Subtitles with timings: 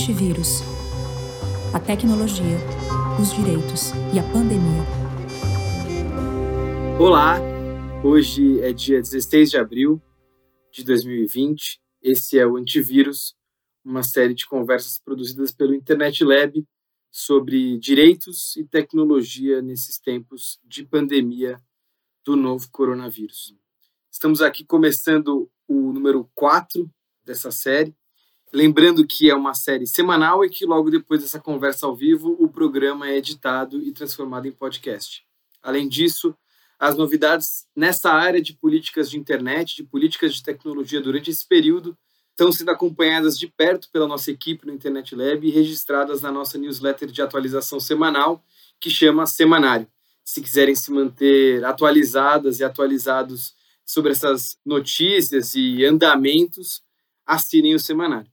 [0.00, 0.60] Antivírus.
[1.74, 2.56] A tecnologia,
[3.20, 4.82] os direitos e a pandemia.
[6.98, 7.36] Olá,
[8.02, 10.00] hoje é dia 16 de abril
[10.72, 11.82] de 2020.
[12.02, 13.34] Esse é o Antivírus,
[13.84, 16.66] uma série de conversas produzidas pelo Internet Lab
[17.10, 21.60] sobre direitos e tecnologia nesses tempos de pandemia
[22.24, 23.54] do novo coronavírus.
[24.10, 26.90] Estamos aqui começando o número 4
[27.22, 27.94] dessa série.
[28.52, 32.48] Lembrando que é uma série semanal e que logo depois dessa conversa ao vivo, o
[32.48, 35.24] programa é editado e transformado em podcast.
[35.62, 36.34] Além disso,
[36.76, 41.96] as novidades nessa área de políticas de internet, de políticas de tecnologia durante esse período,
[42.30, 46.58] estão sendo acompanhadas de perto pela nossa equipe no Internet Lab e registradas na nossa
[46.58, 48.42] newsletter de atualização semanal,
[48.80, 49.86] que chama Semanário.
[50.24, 56.82] Se quiserem se manter atualizadas e atualizados sobre essas notícias e andamentos,
[57.26, 58.29] assinem o semanário.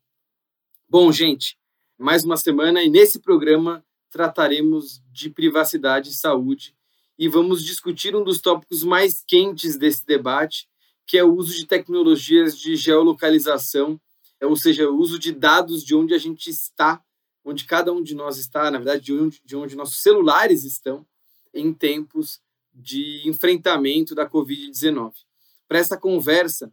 [0.90, 1.58] Bom, gente,
[1.98, 6.74] mais uma semana e nesse programa trataremos de privacidade e saúde
[7.20, 10.66] e vamos discutir um dos tópicos mais quentes desse debate,
[11.06, 14.00] que é o uso de tecnologias de geolocalização,
[14.42, 17.04] ou seja, o uso de dados de onde a gente está,
[17.44, 21.06] onde cada um de nós está, na verdade, de onde, de onde nossos celulares estão,
[21.54, 22.40] em tempos
[22.74, 25.12] de enfrentamento da Covid-19.
[25.68, 26.72] Para essa conversa,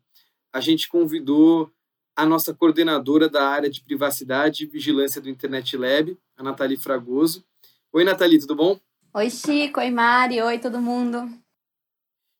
[0.52, 1.68] a gente convidou
[2.16, 7.44] a nossa coordenadora da área de privacidade e vigilância do Internet Lab, a Nathalie Fragoso.
[7.92, 8.78] Oi, Nathalie, tudo bom?
[9.14, 9.80] Oi, Chico.
[9.80, 10.40] Oi, Mari.
[10.40, 11.28] Oi, todo mundo.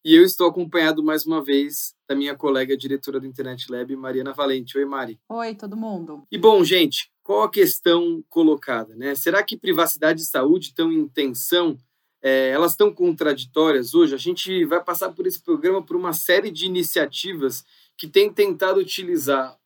[0.05, 4.33] E eu estou acompanhado mais uma vez da minha colega diretora do Internet Lab, Mariana
[4.33, 4.77] Valente.
[4.77, 5.19] Oi, Mari.
[5.28, 6.27] Oi, todo mundo.
[6.31, 8.94] E bom, gente, qual a questão colocada?
[8.94, 9.14] Né?
[9.14, 11.78] Será que privacidade e saúde estão em tensão
[12.27, 14.14] é, elas estão contraditórias hoje.
[14.14, 17.62] A gente vai passar por esse programa por uma série de iniciativas
[17.98, 19.59] que têm tentado utilizar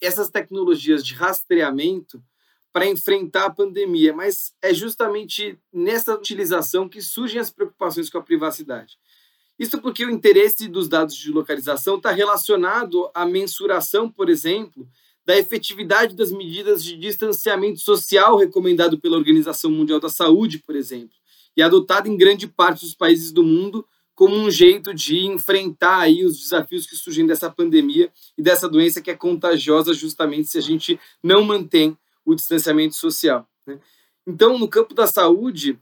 [0.00, 2.22] essas tecnologias de rastreamento
[2.72, 8.22] para enfrentar a pandemia, mas é justamente nessa utilização que surgem as preocupações com a
[8.22, 8.98] privacidade.
[9.58, 14.88] Isso porque o interesse dos dados de localização está relacionado à mensuração, por exemplo,
[15.24, 21.18] da efetividade das medidas de distanciamento social recomendado pela Organização Mundial da Saúde, por exemplo
[21.58, 23.84] e adotada em grande parte dos países do mundo
[24.18, 29.00] como um jeito de enfrentar aí os desafios que surgem dessa pandemia e dessa doença
[29.00, 33.48] que é contagiosa justamente se a gente não mantém o distanciamento social.
[33.64, 33.78] Né?
[34.26, 35.78] Então, no campo da saúde,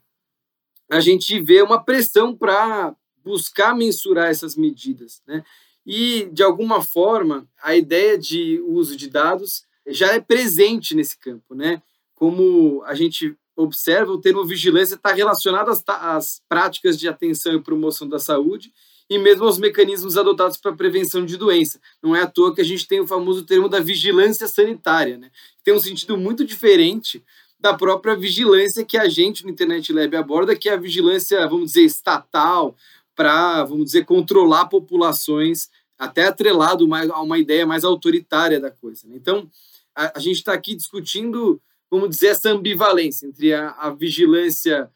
[0.90, 2.94] a gente vê uma pressão para
[3.24, 5.22] buscar mensurar essas medidas.
[5.26, 5.42] Né?
[5.86, 11.54] E, de alguma forma, a ideia de uso de dados já é presente nesse campo.
[11.54, 11.82] Né?
[12.14, 17.62] Como a gente observa, o termo vigilância está relacionado às, às práticas de atenção e
[17.62, 18.72] promoção da saúde
[19.08, 21.80] e mesmo aos mecanismos adotados para prevenção de doença.
[22.02, 25.30] Não é à toa que a gente tem o famoso termo da vigilância sanitária, né?
[25.64, 27.24] tem um sentido muito diferente
[27.58, 31.72] da própria vigilância que a gente no Internet Lab aborda, que é a vigilância, vamos
[31.72, 32.76] dizer, estatal,
[33.14, 39.08] para, vamos dizer, controlar populações, até atrelado a uma ideia mais autoritária da coisa.
[39.08, 39.14] Né?
[39.16, 39.50] Então,
[39.94, 41.60] a, a gente está aqui discutindo
[41.90, 44.90] vamos dizer, essa ambivalência entre a, a vigilância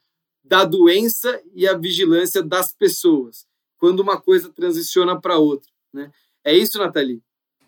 [0.45, 3.47] da doença e a vigilância das pessoas,
[3.79, 5.71] quando uma coisa transiciona para outra.
[5.93, 6.11] Né?
[6.45, 7.23] É isso, Nathalie?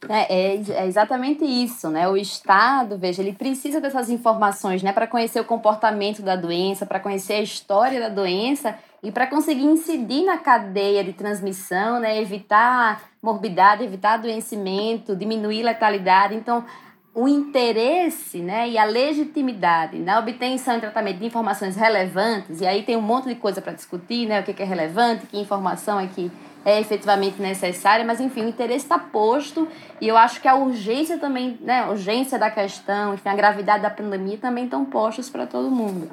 [0.09, 2.09] É, é, é, exatamente isso, né?
[2.09, 6.99] O Estado, veja, ele precisa dessas informações, né, para conhecer o comportamento da doença, para
[6.99, 13.11] conhecer a história da doença e para conseguir incidir na cadeia de transmissão, né, evitar
[13.23, 16.35] morbidade, evitar adoecimento, diminuir letalidade.
[16.35, 16.65] Então,
[17.15, 22.83] o interesse né, e a legitimidade na obtenção e tratamento de informações relevantes, e aí
[22.83, 26.07] tem um monte de coisa para discutir, né, o que é relevante, que informação é
[26.07, 26.31] que
[26.65, 29.69] é efetivamente necessária, mas enfim, o interesse está posto
[30.01, 33.83] e eu acho que a urgência também, né, a urgência da questão, enfim, a gravidade
[33.83, 36.11] da pandemia também estão postos para todo mundo.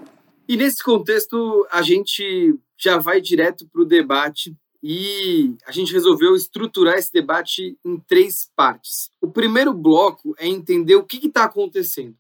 [0.48, 6.36] E nesse contexto, a gente já vai direto para o debate e a gente resolveu
[6.36, 9.12] estruturar esse debate em três partes.
[9.22, 12.16] O primeiro bloco é entender o que está acontecendo,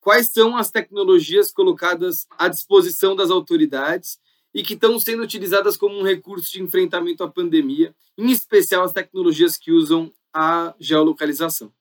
[0.00, 4.18] quais são as tecnologias colocadas à disposição das autoridades
[4.52, 8.92] e que estão sendo utilizadas como um recurso de enfrentamento à pandemia, em especial as
[8.92, 11.72] tecnologias que usam a geolocalização.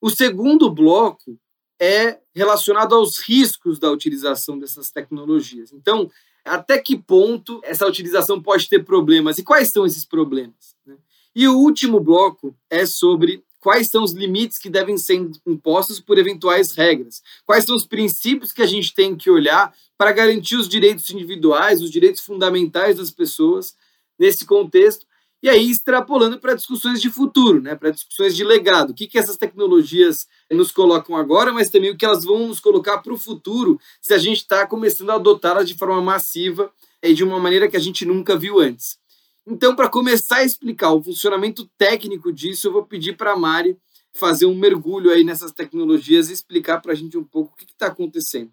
[0.00, 1.38] O segundo bloco
[1.80, 5.72] é relacionado aos riscos da utilização dessas tecnologias.
[5.72, 6.10] Então,
[6.44, 10.76] até que ponto essa utilização pode ter problemas e quais são esses problemas.
[10.86, 10.96] Né?
[11.34, 16.18] E o último bloco é sobre quais são os limites que devem ser impostos por
[16.18, 20.68] eventuais regras, quais são os princípios que a gente tem que olhar para garantir os
[20.68, 23.74] direitos individuais, os direitos fundamentais das pessoas
[24.18, 25.06] nesse contexto
[25.44, 27.74] E aí, extrapolando para discussões de futuro, né?
[27.74, 28.92] para discussões de legado.
[28.92, 32.60] O que, que essas tecnologias nos colocam agora, mas também o que elas vão nos
[32.60, 37.12] colocar para o futuro se a gente está começando a adotá-las de forma massiva e
[37.12, 38.98] de uma maneira que a gente nunca viu antes.
[39.46, 43.76] Então, para começar a explicar o funcionamento técnico disso, eu vou pedir para a Mari
[44.14, 47.70] fazer um mergulho aí nessas tecnologias e explicar para a gente um pouco o que
[47.70, 48.50] está acontecendo.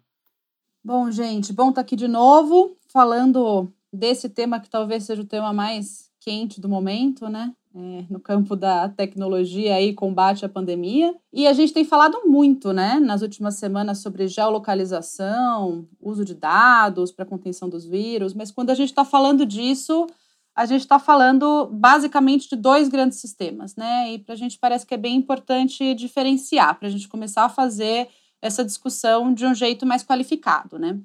[0.84, 5.26] Bom, gente, bom estar tá aqui de novo, falando desse tema que talvez seja o
[5.26, 7.52] tema mais quente do momento, né?
[7.74, 11.14] É, no campo da tecnologia e combate à pandemia.
[11.32, 17.10] E a gente tem falado muito, né, nas últimas semanas sobre geolocalização, uso de dados
[17.10, 20.06] para contenção dos vírus, mas quando a gente está falando disso,
[20.54, 24.12] a gente está falando basicamente de dois grandes sistemas, né?
[24.12, 27.48] E para a gente parece que é bem importante diferenciar, para a gente começar a
[27.48, 28.08] fazer
[28.42, 31.00] essa discussão de um jeito mais qualificado, né?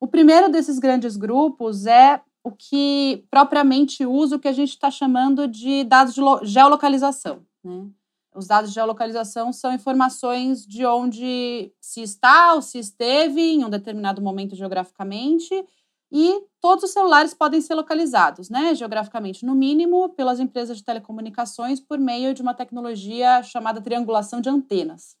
[0.00, 4.90] O primeiro desses grandes grupos é o que propriamente usa o que a gente está
[4.90, 7.86] chamando de dados de geolocalização, né?
[8.34, 13.70] Os dados de geolocalização são informações de onde se está ou se esteve em um
[13.70, 15.52] determinado momento geograficamente
[16.10, 21.80] e todos os celulares podem ser localizados, né, geograficamente, no mínimo, pelas empresas de telecomunicações
[21.80, 25.16] por meio de uma tecnologia chamada triangulação de antenas.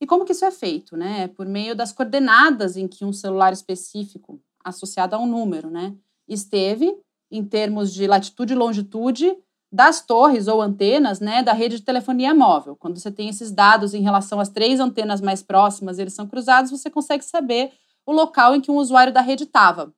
[0.00, 0.96] E como que isso é feito?
[0.96, 1.28] Né?
[1.28, 5.94] Por meio das coordenadas em que um celular específico, associado a um número, né,
[6.28, 6.96] esteve,
[7.30, 9.36] em termos de latitude e longitude,
[9.74, 12.76] das torres ou antenas né, da rede de telefonia móvel.
[12.76, 16.70] Quando você tem esses dados em relação às três antenas mais próximas, eles são cruzados,
[16.70, 17.72] você consegue saber
[18.06, 19.92] o local em que um usuário da rede estava,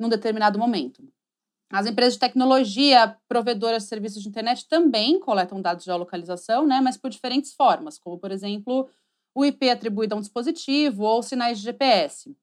[0.00, 1.04] num determinado momento.
[1.72, 6.80] As empresas de tecnologia, provedoras de serviços de internet, também coletam dados de geolocalização, né,
[6.80, 8.88] mas por diferentes formas, como, por exemplo,
[9.32, 12.36] o IP atribuído a um dispositivo ou sinais de GPS.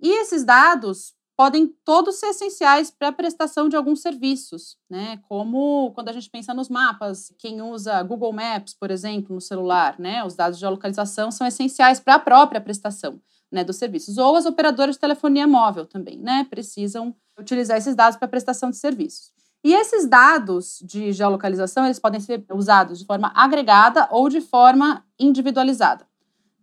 [0.00, 5.18] E esses dados podem todos ser essenciais para a prestação de alguns serviços, né?
[5.28, 9.98] Como quando a gente pensa nos mapas, quem usa Google Maps, por exemplo, no celular,
[9.98, 10.24] né?
[10.24, 13.20] Os dados de geolocalização são essenciais para a própria prestação
[13.50, 14.18] né, dos serviços.
[14.18, 18.76] Ou as operadoras de telefonia móvel também, né, precisam utilizar esses dados para prestação de
[18.76, 19.32] serviços.
[19.62, 25.02] E esses dados de geolocalização, eles podem ser usados de forma agregada ou de forma
[25.18, 26.06] individualizada.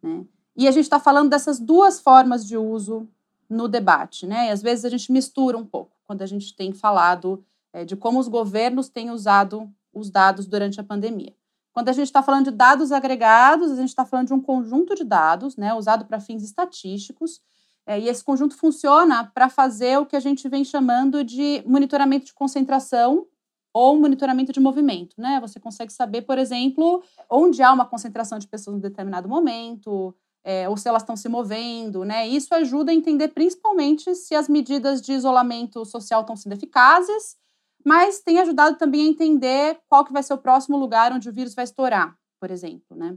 [0.03, 0.23] Né?
[0.55, 3.09] E a gente está falando dessas duas formas de uso
[3.51, 4.47] no debate, né?
[4.47, 7.43] E às vezes a gente mistura um pouco quando a gente tem falado
[7.73, 11.35] é, de como os governos têm usado os dados durante a pandemia.
[11.73, 14.95] Quando a gente está falando de dados agregados, a gente está falando de um conjunto
[14.95, 17.41] de dados, né, usado para fins estatísticos,
[17.85, 22.25] é, e esse conjunto funciona para fazer o que a gente vem chamando de monitoramento
[22.25, 23.27] de concentração
[23.73, 25.39] ou monitoramento de movimento, né?
[25.39, 30.67] Você consegue saber, por exemplo, onde há uma concentração de pessoas em determinado momento, é,
[30.67, 32.27] ou se elas estão se movendo, né?
[32.27, 37.39] Isso ajuda a entender principalmente se as medidas de isolamento social estão sendo eficazes
[37.85, 41.33] mas tem ajudado também a entender qual que vai ser o próximo lugar onde o
[41.33, 43.15] vírus vai estourar, por exemplo, né?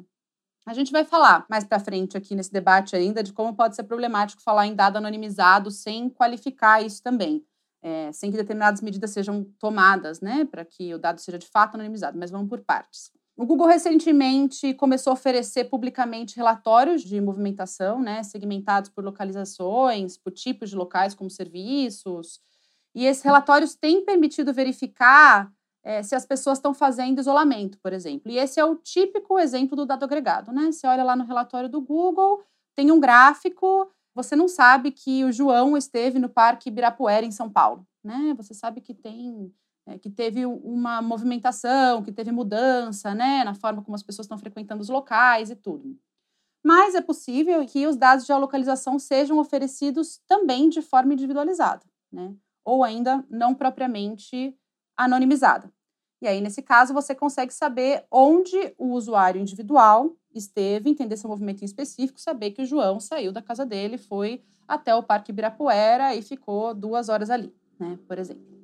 [0.66, 3.84] A gente vai falar mais para frente aqui nesse debate ainda de como pode ser
[3.84, 7.44] problemático falar em dado anonimizado sem qualificar isso também,
[7.82, 11.74] é, sem que determinadas medidas sejam tomadas, né, para que o dado seja de fato
[11.74, 12.18] anonimizado.
[12.18, 13.12] Mas vamos por partes.
[13.36, 20.32] O Google recentemente começou a oferecer publicamente relatórios de movimentação, né, segmentados por localizações, por
[20.32, 22.40] tipos de locais como serviços,
[22.94, 25.52] e esses relatórios têm permitido verificar
[25.82, 28.30] é, se as pessoas estão fazendo isolamento, por exemplo.
[28.30, 30.72] E esse é o típico exemplo do dado agregado, né?
[30.72, 32.42] Você olha lá no relatório do Google,
[32.74, 37.50] tem um gráfico, você não sabe que o João esteve no Parque Ibirapuera, em São
[37.50, 38.32] Paulo, né?
[38.36, 39.52] Você sabe que tem
[39.86, 44.38] é, que teve uma movimentação, que teve mudança, né, na forma como as pessoas estão
[44.38, 45.96] frequentando os locais e tudo.
[46.64, 52.34] Mas é possível que os dados de geolocalização sejam oferecidos também de forma individualizada, né?
[52.64, 54.56] ou ainda não propriamente
[54.96, 55.70] anonimizada.
[56.22, 61.60] E aí, nesse caso, você consegue saber onde o usuário individual esteve, entender seu movimento
[61.60, 66.14] em específico, saber que o João saiu da casa dele, foi até o Parque Ibirapuera
[66.14, 68.63] e ficou duas horas ali, né, por exemplo.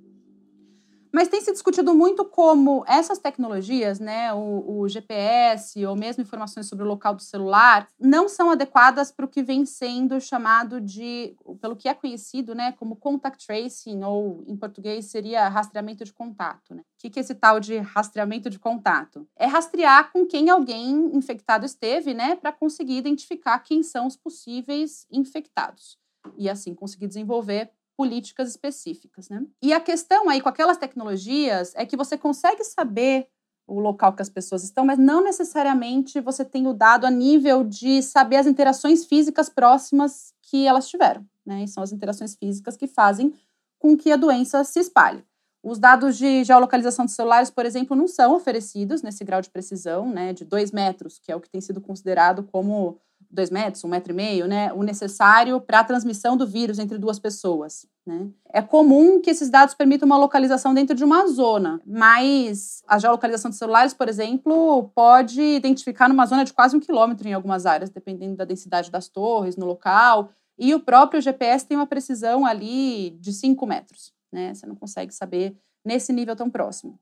[1.12, 6.69] Mas tem se discutido muito como essas tecnologias, né, o, o, GPS ou mesmo informações
[6.69, 11.35] sobre o local do celular, não são adequadas para o que vem sendo chamado de,
[11.61, 16.75] pelo que é conhecido, né, como contact tracing ou em português seria rastreamento de contato.
[16.75, 16.83] Né?
[16.83, 19.26] O que é esse tal de rastreamento de contato?
[19.37, 25.07] É rastrear com quem alguém infectado esteve, né, para conseguir identificar quem são os possíveis
[25.11, 25.99] infectados
[26.37, 29.28] e assim conseguir desenvolver políticas específicas.
[29.28, 29.45] Né?
[29.62, 33.28] E a questão aí com aquelas tecnologias é que você consegue saber
[33.66, 37.62] o local que as pessoas estão, mas não necessariamente você tem o dado a nível
[37.62, 41.26] de saber as interações físicas próximas que elas tiveram.
[41.45, 41.64] Né?
[41.64, 43.35] E são as interações físicas que fazem
[43.78, 45.23] com que a doença se espalhe.
[45.62, 50.09] Os dados de geolocalização de celulares, por exemplo, não são oferecidos nesse grau de precisão,
[50.09, 52.99] né, de dois metros, que é o que tem sido considerado como
[53.30, 56.98] dois metros, um metro e meio, né, o necessário para a transmissão do vírus entre
[56.98, 57.86] duas pessoas.
[58.06, 58.28] Né?
[58.52, 63.50] É comum que esses dados permitam uma localização dentro de uma zona, mas a geolocalização
[63.50, 67.90] de celulares, por exemplo, pode identificar numa zona de quase um quilômetro em algumas áreas,
[67.90, 70.30] dependendo da densidade das torres no local.
[70.58, 74.12] E o próprio GPS tem uma precisão ali de 5 metros.
[74.32, 74.54] Né?
[74.54, 76.98] Você não consegue saber nesse nível tão próximo.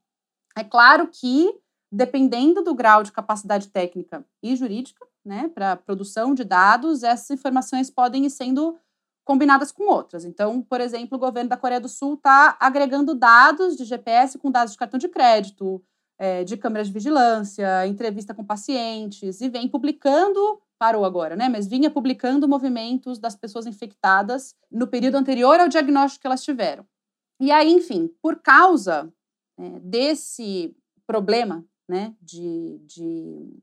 [0.56, 1.54] É claro que,
[1.90, 7.90] dependendo do grau de capacidade técnica e jurídica, né, para produção de dados, essas informações
[7.90, 8.78] podem ir sendo
[9.24, 10.24] combinadas com outras.
[10.24, 14.50] Então, por exemplo, o governo da Coreia do Sul está agregando dados de GPS com
[14.50, 15.84] dados de cartão de crédito,
[16.18, 20.40] é, de câmeras de vigilância, entrevista com pacientes, e vem publicando,
[20.78, 21.46] parou agora, né?
[21.46, 26.86] Mas vinha publicando movimentos das pessoas infectadas no período anterior ao diagnóstico que elas tiveram.
[27.38, 29.12] E aí, enfim, por causa
[29.58, 30.74] é, desse
[31.06, 33.62] problema, né, de, de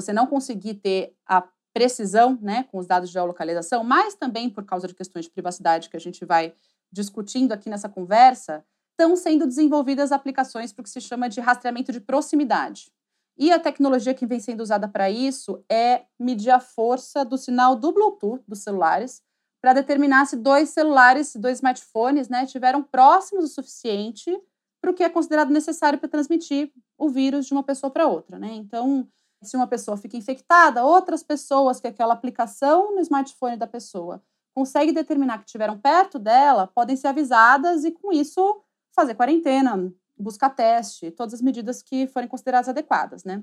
[0.00, 4.64] você não conseguir ter a precisão né, com os dados de geolocalização, mas também por
[4.64, 6.54] causa de questões de privacidade que a gente vai
[6.90, 11.92] discutindo aqui nessa conversa, estão sendo desenvolvidas aplicações para o que se chama de rastreamento
[11.92, 12.92] de proximidade.
[13.36, 17.76] E a tecnologia que vem sendo usada para isso é medir a força do sinal
[17.76, 19.22] do Bluetooth dos celulares
[19.60, 24.36] para determinar se dois celulares, dois smartphones, né, estiveram próximos o suficiente
[24.80, 28.38] para o que é considerado necessário para transmitir o vírus de uma pessoa para outra.
[28.38, 28.54] Né?
[28.54, 29.06] Então,
[29.42, 34.22] se uma pessoa fica infectada, outras pessoas que aquela aplicação no smartphone da pessoa
[34.54, 38.60] consegue determinar que estiveram perto dela, podem ser avisadas e, com isso,
[38.92, 43.42] fazer quarentena, buscar teste, todas as medidas que forem consideradas adequadas, né?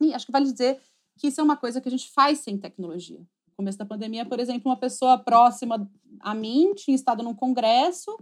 [0.00, 0.80] E acho que vale dizer
[1.18, 3.18] que isso é uma coisa que a gente faz sem tecnologia.
[3.18, 8.16] No começo da pandemia, por exemplo, uma pessoa próxima a mim tinha estado num congresso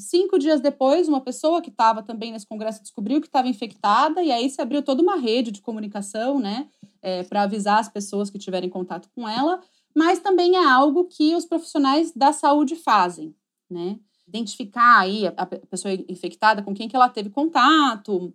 [0.00, 4.32] Cinco dias depois, uma pessoa que estava também nesse congresso descobriu que estava infectada, e
[4.32, 6.68] aí se abriu toda uma rede de comunicação, né,
[7.02, 9.60] é, para avisar as pessoas que tiverem contato com ela,
[9.94, 13.34] mas também é algo que os profissionais da saúde fazem,
[13.68, 13.98] né?
[14.26, 18.32] Identificar aí a, a pessoa infectada com quem que ela teve contato.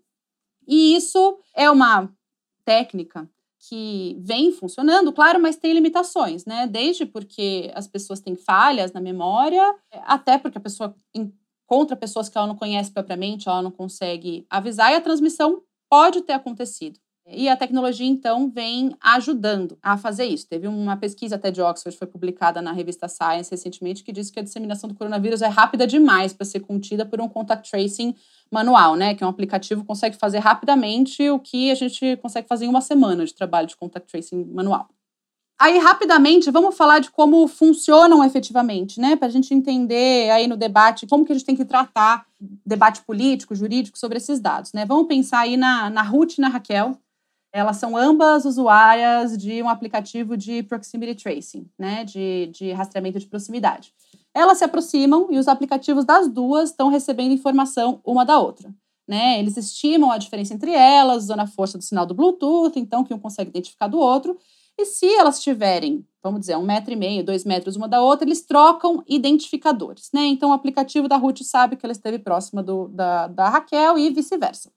[0.67, 2.13] E isso é uma
[2.65, 3.29] técnica
[3.69, 6.67] que vem funcionando, claro, mas tem limitações, né?
[6.67, 9.63] Desde porque as pessoas têm falhas na memória,
[10.03, 10.95] até porque a pessoa
[11.65, 16.21] contra pessoas que ela não conhece propriamente, ela não consegue avisar, e a transmissão pode
[16.21, 16.99] ter acontecido.
[17.27, 20.47] E a tecnologia, então, vem ajudando a fazer isso.
[20.47, 24.39] Teve uma pesquisa até de Oxford, foi publicada na revista Science recentemente, que disse que
[24.39, 28.13] a disseminação do coronavírus é rápida demais para ser contida por um contact tracing
[28.51, 29.15] manual, né?
[29.15, 32.69] Que é um aplicativo que consegue fazer rapidamente o que a gente consegue fazer em
[32.69, 34.87] uma semana de trabalho de contact tracing manual.
[35.57, 39.15] Aí, rapidamente, vamos falar de como funcionam efetivamente, né?
[39.15, 42.25] Para a gente entender aí no debate como que a gente tem que tratar
[42.65, 44.85] debate político, jurídico sobre esses dados, né?
[44.85, 46.97] Vamos pensar aí na, na Ruth e na Raquel.
[47.53, 52.03] Elas são ambas usuárias de um aplicativo de proximity tracing, né?
[52.03, 53.93] De, de rastreamento de proximidade.
[54.33, 58.75] Elas se aproximam e os aplicativos das duas estão recebendo informação uma da outra.
[59.07, 59.39] Né?
[59.39, 63.13] Eles estimam a diferença entre elas, usando a força do sinal do Bluetooth, então que
[63.13, 64.37] um consegue identificar do outro,
[64.77, 68.27] e se elas tiverem, vamos dizer, um metro e meio, dois metros uma da outra,
[68.27, 70.25] eles trocam identificadores, né?
[70.25, 74.09] Então o aplicativo da Ruth sabe que ela esteve próxima do, da, da Raquel e
[74.09, 74.71] vice-versa.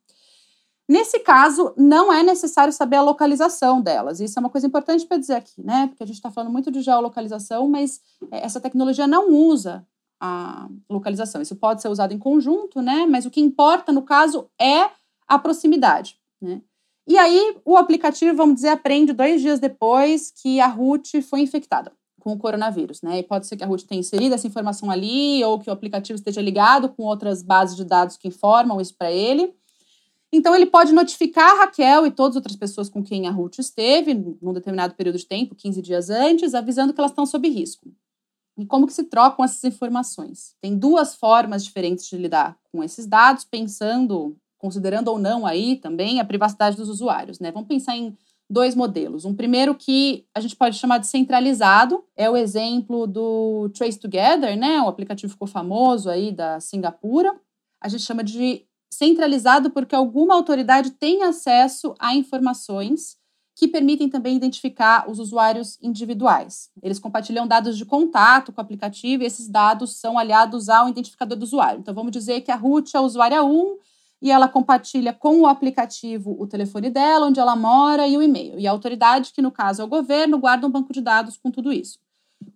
[0.89, 4.21] Nesse caso, não é necessário saber a localização delas.
[4.21, 5.87] Isso é uma coisa importante para dizer aqui, né?
[5.89, 8.01] Porque a gente está falando muito de geolocalização, mas
[8.31, 9.87] é, essa tecnologia não usa
[10.19, 11.43] a localização.
[11.43, 13.05] Isso pode ser usado em conjunto, né?
[13.05, 14.89] Mas o que importa, no caso, é
[15.27, 16.63] a proximidade, né?
[17.09, 21.91] E aí, o aplicativo, vamos dizer, aprende dois dias depois que a Ruth foi infectada
[22.21, 23.21] com o coronavírus, né?
[23.21, 26.19] E pode ser que a Ruth tenha inserido essa informação ali, ou que o aplicativo
[26.19, 29.55] esteja ligado com outras bases de dados que informam isso para ele.
[30.31, 33.59] Então, ele pode notificar a Raquel e todas as outras pessoas com quem a Ruth
[33.59, 37.91] esteve, num determinado período de tempo, 15 dias antes, avisando que elas estão sob risco.
[38.59, 40.55] E como que se trocam essas informações?
[40.61, 46.21] Tem duas formas diferentes de lidar com esses dados, pensando considerando ou não aí também
[46.21, 47.51] a privacidade dos usuários, né?
[47.53, 48.17] Vamos pensar em
[48.51, 49.25] dois modelos.
[49.25, 54.57] Um primeiro que a gente pode chamar de centralizado, é o exemplo do Trace Together,
[54.59, 54.81] né?
[54.81, 57.35] O aplicativo ficou famoso aí da Singapura.
[57.81, 63.17] A gente chama de centralizado porque alguma autoridade tem acesso a informações
[63.55, 66.71] que permitem também identificar os usuários individuais.
[66.81, 71.37] Eles compartilham dados de contato com o aplicativo e esses dados são aliados ao identificador
[71.37, 71.81] do usuário.
[71.81, 73.79] Então, vamos dizer que a Ruth é a usuária 1
[74.21, 78.59] e ela compartilha com o aplicativo o telefone dela, onde ela mora e o e-mail.
[78.59, 81.51] E a autoridade, que no caso é o governo, guarda um banco de dados com
[81.51, 81.99] tudo isso.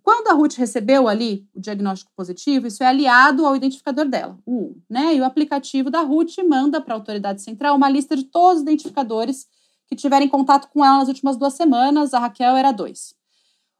[0.01, 4.69] quando a Ruth recebeu ali o diagnóstico positivo, isso é aliado ao identificador dela, o
[4.69, 5.15] 1, né?
[5.15, 8.61] E o aplicativo da Ruth manda para a autoridade central uma lista de todos os
[8.61, 9.45] identificadores
[9.87, 13.13] que tiverem contato com ela nas últimas duas semanas, a Raquel era 2.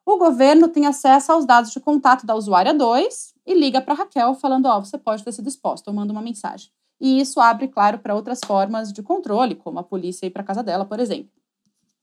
[0.06, 3.98] O governo tem acesso aos dados de contato da usuária 2 e liga para a
[3.98, 6.70] Raquel falando: Ó, oh, você pode ter sido exposta, ou manda uma mensagem.
[7.04, 10.64] E isso abre, claro, para outras formas de controle, como a polícia ir para casa
[10.64, 11.30] dela, por exemplo.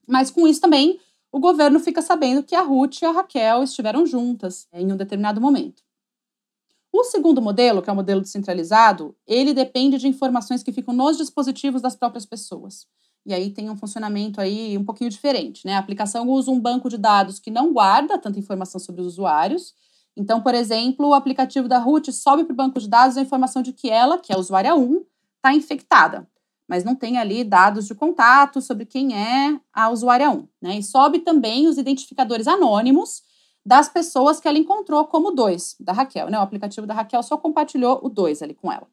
[0.07, 1.01] Mas com isso também,
[1.33, 5.41] o governo fica sabendo que a Ruth e a Raquel estiveram juntas em um determinado
[5.41, 5.83] momento.
[6.93, 11.17] O segundo modelo, que é o modelo descentralizado, ele depende de informações que ficam nos
[11.17, 12.87] dispositivos das próprias pessoas.
[13.25, 15.77] E aí tem um funcionamento aí um pouquinho diferente, né?
[15.77, 19.73] A aplicação usa um banco de dados que não guarda tanta informação sobre os usuários.
[20.17, 23.63] Então, por exemplo, o aplicativo da Ruth sobe para o banco de dados a informação
[23.63, 25.05] de que ela, que é a usuária 1,
[25.37, 26.29] está infectada,
[26.69, 30.79] mas não tem ali dados de contato sobre quem é a usuária 1, né?
[30.79, 33.23] E sobe também os identificadores anônimos
[33.65, 36.39] das pessoas que ela encontrou como 2 da Raquel, né?
[36.39, 38.87] O aplicativo da Raquel só compartilhou o 2 ali com ela.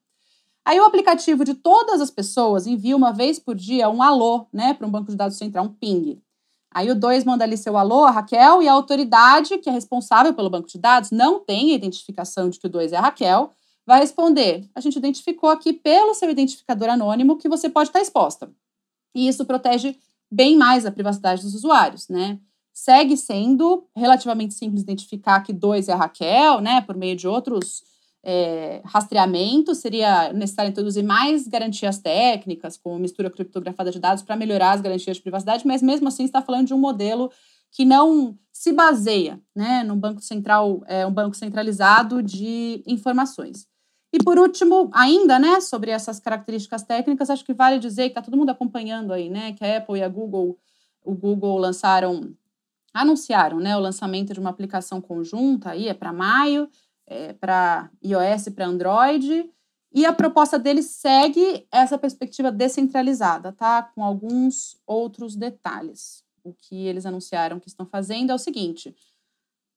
[0.67, 4.73] Aí o aplicativo de todas as pessoas envia uma vez por dia um alô, né,
[4.73, 6.21] para um banco de dados central, um ping.
[6.73, 10.49] Aí o 2 manda ali seu alô, Raquel, e a autoridade, que é responsável pelo
[10.49, 13.51] banco de dados, não tem a identificação de que o 2 é a Raquel,
[13.85, 18.51] vai responder: a gente identificou aqui pelo seu identificador anônimo que você pode estar exposta.
[19.15, 19.97] E isso protege
[20.29, 22.39] bem mais a privacidade dos usuários, né?
[22.73, 27.81] Segue sendo relativamente simples identificar que 2 é a Raquel, né, por meio de outros
[28.23, 34.71] é, rastreamento, seria necessário introduzir mais garantias técnicas, como mistura criptografada de dados, para melhorar
[34.71, 37.31] as garantias de privacidade, mas mesmo assim está falando de um modelo
[37.71, 43.67] que não se baseia né, no banco central, é, um banco centralizado de informações.
[44.11, 48.21] E por último, ainda, né, sobre essas características técnicas, acho que vale dizer que está
[48.21, 50.57] todo mundo acompanhando aí, né, que a Apple e a Google,
[51.03, 52.33] o Google lançaram,
[52.93, 56.69] anunciaram, né, o lançamento de uma aplicação conjunta aí é para maio,
[57.07, 59.49] é, para iOS e para Android.
[59.93, 63.81] E a proposta deles segue essa perspectiva descentralizada, tá?
[63.81, 66.23] Com alguns outros detalhes.
[66.43, 68.93] O que eles anunciaram que estão fazendo é o seguinte: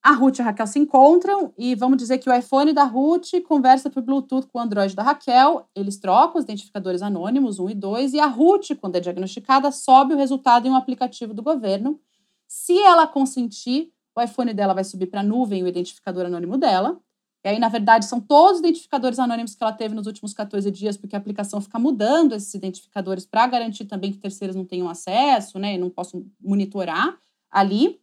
[0.02, 3.32] a Ruth e a Raquel se encontram e vamos dizer que o iPhone da Ruth
[3.46, 7.74] conversa por Bluetooth com o Android da Raquel, eles trocam os identificadores anônimos 1 e
[7.74, 12.00] 2 e a Ruth, quando é diagnosticada, sobe o resultado em um aplicativo do governo.
[12.48, 16.98] Se ela consentir, o iPhone dela vai subir para a nuvem o identificador anônimo dela.
[17.42, 20.70] E aí, na verdade, são todos os identificadores anônimos que ela teve nos últimos 14
[20.70, 24.88] dias, porque a aplicação fica mudando esses identificadores para garantir também que terceiros não tenham
[24.88, 27.16] acesso, né, e não possam monitorar
[27.50, 27.98] ali.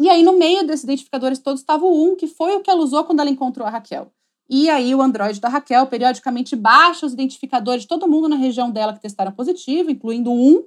[0.00, 2.80] E aí, no meio desses identificadores todos, estava o 1, que foi o que ela
[2.80, 4.10] usou quando ela encontrou a Raquel.
[4.48, 8.70] E aí, o Android da Raquel periodicamente baixa os identificadores de todo mundo na região
[8.70, 10.64] dela que testaram positivo, incluindo um,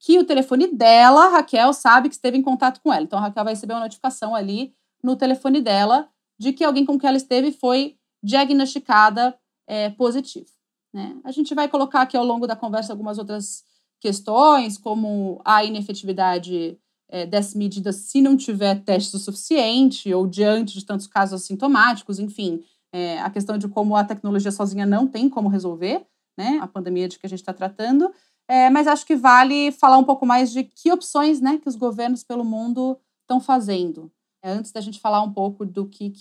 [0.00, 3.02] que o telefone dela, Raquel, sabe que esteve em contato com ela.
[3.02, 6.08] Então, a Raquel vai receber uma notificação ali no telefone dela
[6.42, 10.50] de que alguém com quem ela esteve foi diagnosticada é, positivo.
[10.92, 11.16] Né?
[11.22, 13.62] A gente vai colocar aqui ao longo da conversa algumas outras
[14.00, 16.76] questões, como a inefetividade
[17.08, 22.18] é, dessa medida se não tiver teste o suficiente ou diante de tantos casos assintomáticos,
[22.18, 26.04] enfim, é, a questão de como a tecnologia sozinha não tem como resolver
[26.36, 28.12] né, a pandemia de que a gente está tratando,
[28.48, 31.76] é, mas acho que vale falar um pouco mais de que opções né, que os
[31.76, 34.10] governos pelo mundo estão fazendo.
[34.42, 36.12] É, antes da gente falar um pouco do que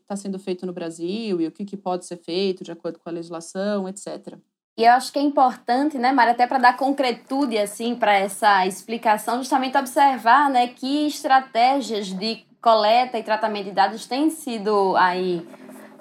[0.00, 3.08] está sendo feito no Brasil e o que, que pode ser feito de acordo com
[3.08, 4.38] a legislação, etc.
[4.78, 8.64] E eu acho que é importante, né, Mara, até para dar concretude assim para essa
[8.66, 15.46] explicação, justamente observar, né, que estratégias de coleta e tratamento de dados têm sido aí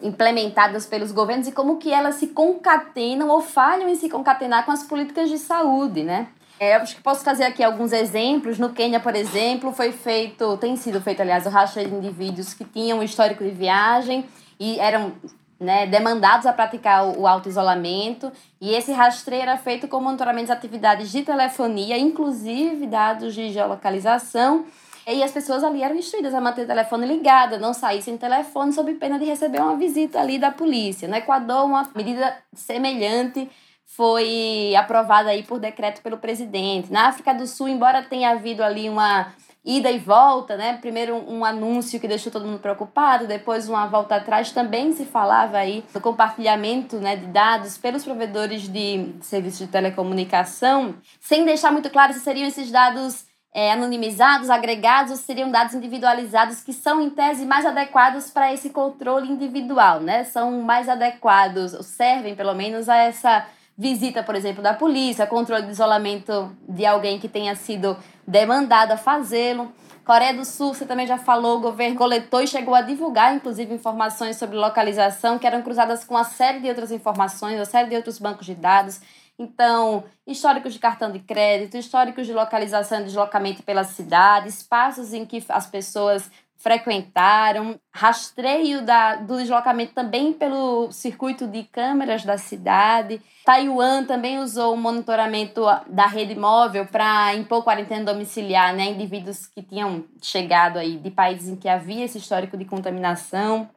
[0.01, 4.71] implementadas pelos governos e como que elas se concatenam ou falham em se concatenar com
[4.71, 6.27] as políticas de saúde, né?
[6.59, 8.57] É, acho que posso fazer aqui alguns exemplos.
[8.57, 12.65] No Quênia, por exemplo, foi feito, tem sido feito, aliás, o rastreio de indivíduos que
[12.65, 14.25] tinham um histórico de viagem
[14.59, 15.13] e eram
[15.59, 18.31] né, demandados a praticar o auto-isolamento.
[18.59, 24.65] E esse rastreio era feito com monitoramento das atividades de telefonia, inclusive dados de geolocalização.
[25.05, 28.73] E as pessoas ali eram instruídas a manter o telefone ligado, não sair sem telefone,
[28.73, 31.07] sob pena de receber uma visita ali da polícia.
[31.07, 33.49] No Equador, uma medida semelhante
[33.87, 36.91] foi aprovada aí por decreto pelo presidente.
[36.91, 39.33] Na África do Sul, embora tenha havido ali uma
[39.65, 40.77] ida e volta, né?
[40.77, 45.57] Primeiro um anúncio que deixou todo mundo preocupado, depois uma volta atrás, também se falava
[45.57, 51.89] aí do compartilhamento né, de dados pelos provedores de serviços de telecomunicação, sem deixar muito
[51.89, 57.09] claro se seriam esses dados é, anonimizados, agregados, ou seriam dados individualizados que são, em
[57.09, 60.23] tese, mais adequados para esse controle individual, né?
[60.25, 63.47] São mais adequados, servem, pelo menos, a essa
[63.77, 68.97] visita, por exemplo, da polícia, controle de isolamento de alguém que tenha sido demandado a
[68.97, 69.71] fazê-lo.
[70.03, 73.73] Coreia do Sul, você também já falou, o governo coletou e chegou a divulgar, inclusive,
[73.73, 77.95] informações sobre localização que eram cruzadas com uma série de outras informações, uma série de
[77.95, 79.01] outros bancos de dados.
[79.37, 85.25] Então, históricos de cartão de crédito, históricos de localização e deslocamento pela cidade, espaços em
[85.25, 93.21] que as pessoas frequentaram, rastreio da, do deslocamento também pelo circuito de câmeras da cidade.
[93.45, 99.61] Taiwan também usou o monitoramento da rede móvel para impor quarentena domiciliar, né, indivíduos que
[99.61, 103.69] tinham chegado aí de países em que havia esse histórico de contaminação.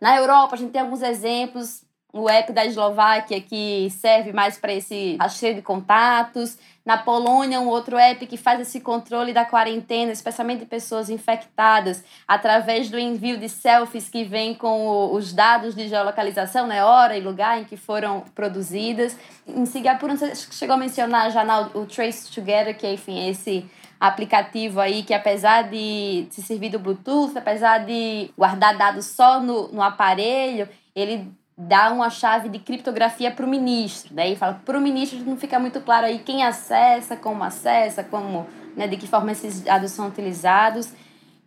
[0.00, 4.72] Na Europa, a gente tem alguns exemplos o app da Eslováquia, que serve mais para
[4.72, 6.58] esse rastreio de contatos.
[6.88, 12.02] Na Polônia, um outro app que faz esse controle da quarentena, especialmente de pessoas infectadas,
[12.26, 17.20] através do envio de selfies que vem com os dados de geolocalização, né, hora e
[17.20, 19.14] lugar em que foram produzidas.
[19.46, 23.70] Em Singapura, você chegou a mencionar já o Trace Together, que é, enfim, esse
[24.00, 29.68] aplicativo aí que apesar de se servir do Bluetooth, apesar de guardar dados só no,
[29.68, 34.14] no aparelho, ele dá uma chave de criptografia para o ministro.
[34.14, 38.46] Daí fala para o ministro não fica muito claro aí quem acessa, como acessa, como,
[38.76, 40.92] né, de que forma esses dados são utilizados.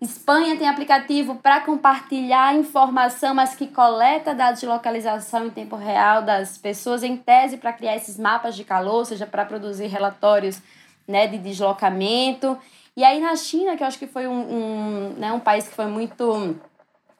[0.02, 6.24] Espanha tem aplicativo para compartilhar informação, mas que coleta dados de localização em tempo real
[6.24, 10.62] das pessoas, em tese, para criar esses mapas de calor, ou seja, para produzir relatórios
[11.08, 12.58] né, de deslocamento.
[12.98, 15.76] E aí na China, que eu acho que foi um, um, né, um país que
[15.76, 16.60] foi muito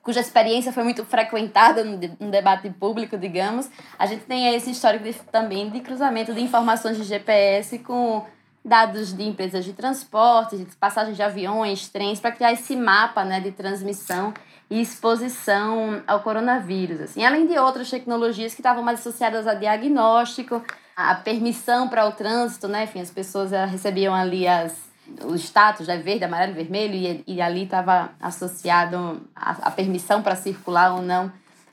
[0.04, 5.04] cuja experiência foi muito frequentada no, no, debate público, digamos, a gente tem esse histórico
[5.04, 8.26] de, também de cruzamento de informações de GPS com
[8.64, 13.40] dados de empresas de transporte, de passagens de aviões, trens, para criar esse mapa né,
[13.40, 14.34] de transmissão
[14.70, 17.02] e exposição ao coronavírus.
[17.02, 17.26] Assim.
[17.26, 20.64] Além de outras tecnologias que estavam mais associadas a diagnóstico,
[20.96, 22.84] a permissão para o trânsito, né?
[22.84, 24.91] Enfim, as pessoas eh, recebiam ali as
[25.24, 30.36] o status é verde, amarelo vermelho, e, e ali estava associado a, a permissão para
[30.36, 31.32] circular ou não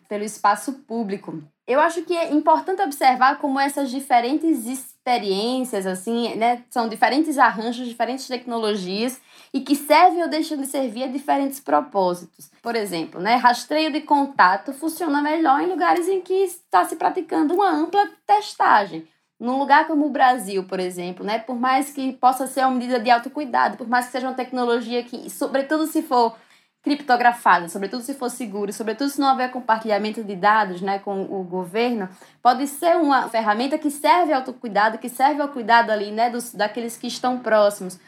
[0.08, 1.42] pelo espaço público.
[1.66, 7.86] Eu acho que é importante observar como essas diferentes experiências, assim, né, são diferentes arranjos,
[7.86, 9.20] diferentes tecnologias
[9.52, 12.50] e que servem ou deixam de servir a diferentes propósitos.
[12.62, 17.52] Por exemplo, né, rastreio de contato funciona melhor em lugares em que está se praticando
[17.52, 19.06] uma ampla testagem.
[19.38, 22.98] Num lugar como o Brasil, por exemplo, né, por mais que possa ser uma medida
[22.98, 26.36] de autocuidado, por mais que seja uma tecnologia que, sobretudo se for
[26.82, 31.44] criptografada, sobretudo se for seguro, sobretudo se não houver compartilhamento de dados né, com o
[31.44, 32.08] governo,
[32.42, 36.52] pode ser uma ferramenta que serve ao autocuidado, que serve ao cuidado ali né, dos,
[36.52, 37.98] daqueles que estão próximos.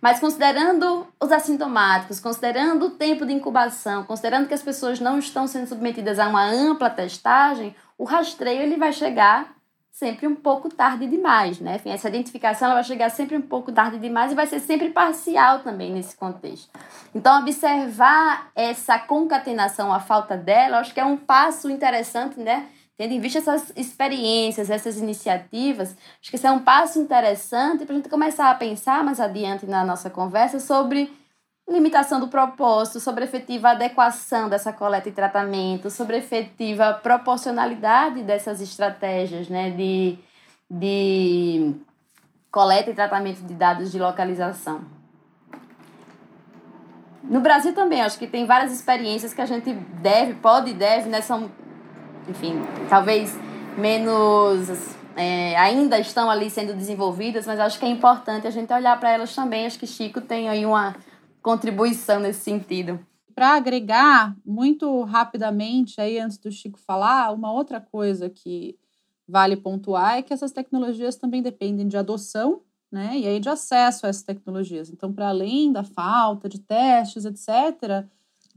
[0.00, 5.46] Mas considerando os assintomáticos, considerando o tempo de incubação, considerando que as pessoas não estão
[5.46, 9.56] sendo submetidas a uma ampla testagem, o rastreio ele vai chegar
[9.96, 11.76] sempre um pouco tarde demais, né?
[11.76, 14.90] Enfim, essa identificação ela vai chegar sempre um pouco tarde demais e vai ser sempre
[14.90, 16.68] parcial também nesse contexto.
[17.14, 22.66] Então, observar essa concatenação, a falta dela, acho que é um passo interessante, né?
[22.94, 27.94] Tendo em vista essas experiências, essas iniciativas, acho que isso é um passo interessante para
[27.94, 31.10] a gente começar a pensar mais adiante na nossa conversa sobre
[31.68, 39.48] limitação do propósito, sobre efetiva adequação dessa coleta e tratamento, sobre efetiva proporcionalidade dessas estratégias
[39.48, 40.16] né, de,
[40.70, 41.74] de
[42.50, 44.96] coleta e tratamento de dados de localização.
[47.24, 51.08] No Brasil também, acho que tem várias experiências que a gente deve, pode e deve,
[51.08, 51.20] né?
[51.20, 51.50] São,
[52.28, 53.36] enfim, talvez
[53.76, 54.94] menos.
[55.16, 59.10] É, ainda estão ali sendo desenvolvidas, mas acho que é importante a gente olhar para
[59.10, 59.66] elas também.
[59.66, 60.94] Acho que Chico tem aí uma,
[61.46, 62.98] contribuição nesse sentido.
[63.32, 68.76] Para agregar muito rapidamente, aí antes do Chico falar, uma outra coisa que
[69.28, 74.06] vale pontuar é que essas tecnologias também dependem de adoção né, e aí de acesso
[74.06, 74.90] a essas tecnologias.
[74.90, 78.04] Então, para além da falta de testes, etc.,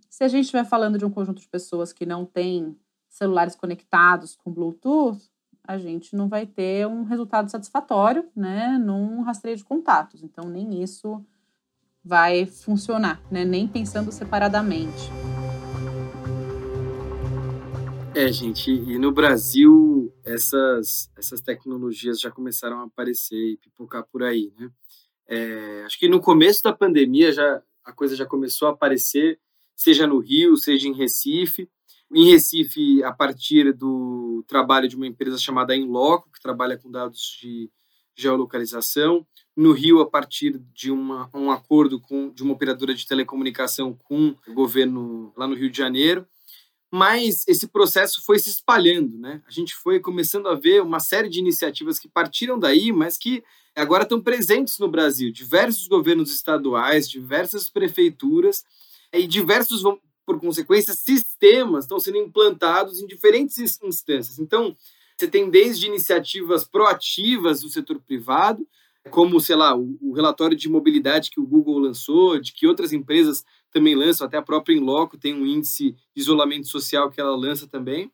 [0.09, 2.75] se a gente estiver falando de um conjunto de pessoas que não tem
[3.07, 5.29] celulares conectados com Bluetooth,
[5.63, 10.23] a gente não vai ter um resultado satisfatório né, num rastreio de contatos.
[10.23, 11.23] Então, nem isso
[12.03, 13.45] vai funcionar, né?
[13.45, 15.09] Nem pensando separadamente.
[18.15, 24.23] É, gente, e no Brasil essas, essas tecnologias já começaram a aparecer e pipocar por
[24.23, 24.69] aí, né?
[25.27, 29.39] É, acho que no começo da pandemia já a coisa já começou a aparecer,
[29.75, 31.69] seja no Rio, seja em Recife.
[32.11, 37.37] Em Recife, a partir do trabalho de uma empresa chamada Inloco, que trabalha com dados
[37.39, 37.71] de
[38.15, 39.25] geolocalização
[39.59, 44.33] no Rio a partir de uma, um acordo com, de uma operadora de telecomunicação com
[44.47, 46.25] o governo lá no Rio de Janeiro.
[46.89, 49.43] mas esse processo foi se espalhando, né?
[49.45, 53.43] A gente foi começando a ver uma série de iniciativas que partiram daí, mas que
[53.75, 55.29] agora estão presentes no Brasil.
[55.29, 58.63] Diversos governos estaduais, diversas prefeituras
[59.11, 59.83] e diversos,
[60.25, 64.39] por consequência, sistemas estão sendo implantados em diferentes instâncias.
[64.39, 64.75] Então,
[65.17, 68.65] você tem desde iniciativas proativas do setor privado,
[69.09, 73.45] como, sei lá, o, relatório de mobilidade que o Google lançou, de que outras empresas
[73.71, 77.67] também lançam, até a própria Inloco tem um índice de isolamento social que ela lança
[77.67, 78.11] também,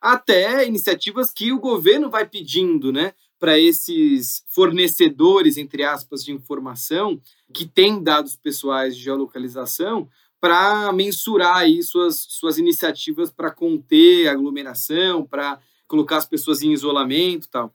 [0.00, 7.20] até iniciativas que o governo vai pedindo, né, para esses fornecedores, entre aspas, de informação,
[7.52, 10.08] que têm dados pessoais de geolocalização,
[10.40, 17.48] para mensurar aí suas, suas iniciativas para conter aglomeração, para colocar as pessoas em isolamento
[17.48, 17.74] tal.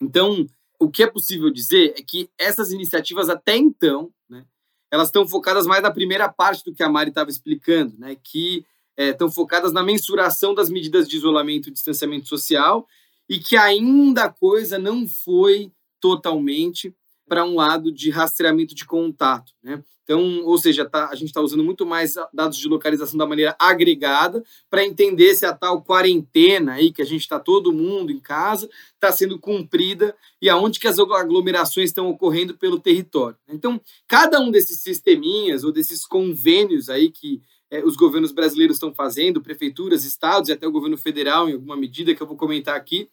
[0.00, 0.46] Então,
[0.84, 4.44] o que é possível dizer é que essas iniciativas até então, né,
[4.90, 8.64] elas estão focadas mais na primeira parte do que a Mari estava explicando, né, que
[8.96, 12.86] é, estão focadas na mensuração das medidas de isolamento e distanciamento social
[13.28, 16.94] e que ainda a coisa não foi totalmente
[17.26, 19.52] para um lado de rastreamento de contato.
[19.62, 19.82] Né?
[20.04, 23.56] Então, ou seja, tá, a gente está usando muito mais dados de localização da maneira
[23.58, 28.20] agregada para entender se a tal quarentena aí, que a gente está todo mundo em
[28.20, 33.38] casa, está sendo cumprida e aonde que as aglomerações estão ocorrendo pelo território.
[33.48, 38.94] Então, cada um desses sisteminhas ou desses convênios aí que é, os governos brasileiros estão
[38.94, 42.76] fazendo, prefeituras, estados e até o governo federal, em alguma medida que eu vou comentar
[42.76, 43.08] aqui,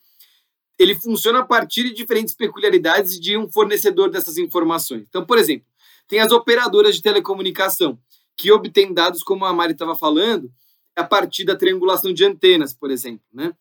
[0.78, 5.06] ele funciona a partir de diferentes peculiaridades de um fornecedor dessas informações.
[5.08, 5.66] Então, por exemplo,
[6.08, 8.00] tem as operadoras de telecomunicação,
[8.36, 10.52] que obtêm dados, como a Mari estava falando,
[10.96, 13.24] a partir da triangulação de antenas, por exemplo.
[13.32, 13.54] Né?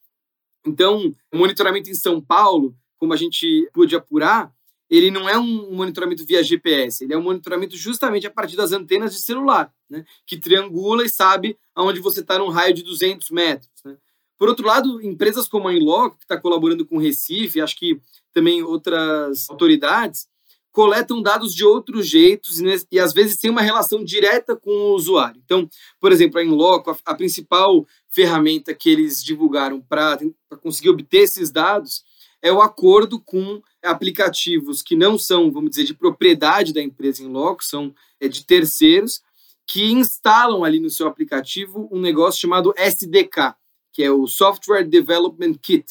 [0.67, 4.53] Então, o monitoramento em São Paulo, como a gente pôde apurar,
[4.89, 8.73] ele não é um monitoramento via GPS, ele é um monitoramento justamente a partir das
[8.73, 10.05] antenas de celular, né?
[10.27, 13.71] que triangula e sabe aonde você está num raio de 200 metros.
[13.85, 13.97] Né?
[14.41, 18.01] Por outro lado, empresas como a Inloco, que está colaborando com o Recife, acho que
[18.33, 20.27] também outras autoridades,
[20.73, 22.59] coletam dados de outros jeitos
[22.91, 25.43] e, às vezes tem uma relação direta com o usuário.
[25.45, 25.69] Então,
[26.01, 30.19] por exemplo, a Inloco, a, a principal ferramenta que eles divulgaram para
[30.63, 32.03] conseguir obter esses dados
[32.41, 37.63] é o acordo com aplicativos que não são, vamos dizer, de propriedade da empresa Inloco,
[37.63, 39.21] são é, de terceiros,
[39.67, 43.60] que instalam ali no seu aplicativo um negócio chamado SDK,
[43.93, 45.87] que é o Software Development Kit,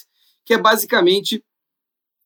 [0.46, 1.44] que é basicamente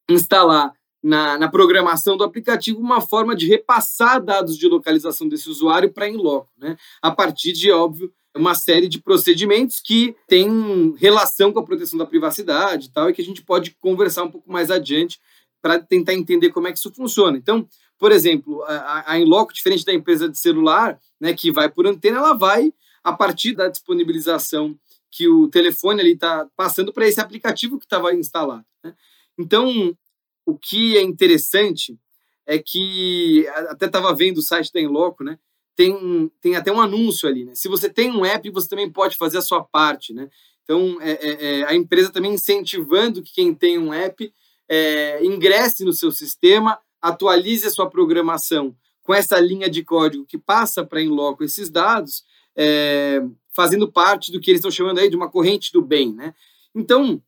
[0.10, 5.92] instalar na, na programação do aplicativo uma forma de repassar dados de localização desse usuário
[5.92, 6.78] para em loco, né?
[7.02, 12.06] a partir de, óbvio, uma série de procedimentos que tem relação com a proteção da
[12.06, 15.20] privacidade e tal, e que a gente pode conversar um pouco mais adiante
[15.62, 17.38] para tentar entender como é que isso funciona.
[17.38, 21.86] Então, por exemplo, a, a Inloco, diferente da empresa de celular, né, que vai por
[21.86, 24.78] antena, ela vai a partir da disponibilização
[25.16, 28.66] que o telefone ali está passando para esse aplicativo que estava instalado.
[28.84, 28.96] Né?
[29.38, 29.96] Então,
[30.44, 32.00] o que é interessante
[32.48, 35.38] é que até estava vendo o site da Enloco, né?
[35.76, 37.54] Tem, tem até um anúncio ali, né?
[37.56, 40.30] Se você tem um app, você também pode fazer a sua parte, né?
[40.64, 44.34] Então, é, é, é a empresa também incentivando que quem tem um app
[44.68, 50.38] é, ingresse no seu sistema, atualize a sua programação com essa linha de código que
[50.38, 52.24] passa para Enloco esses dados,
[52.56, 53.22] é,
[53.56, 56.34] fazendo parte do que eles estão chamando aí de uma corrente do bem, né?
[56.76, 57.22] Então,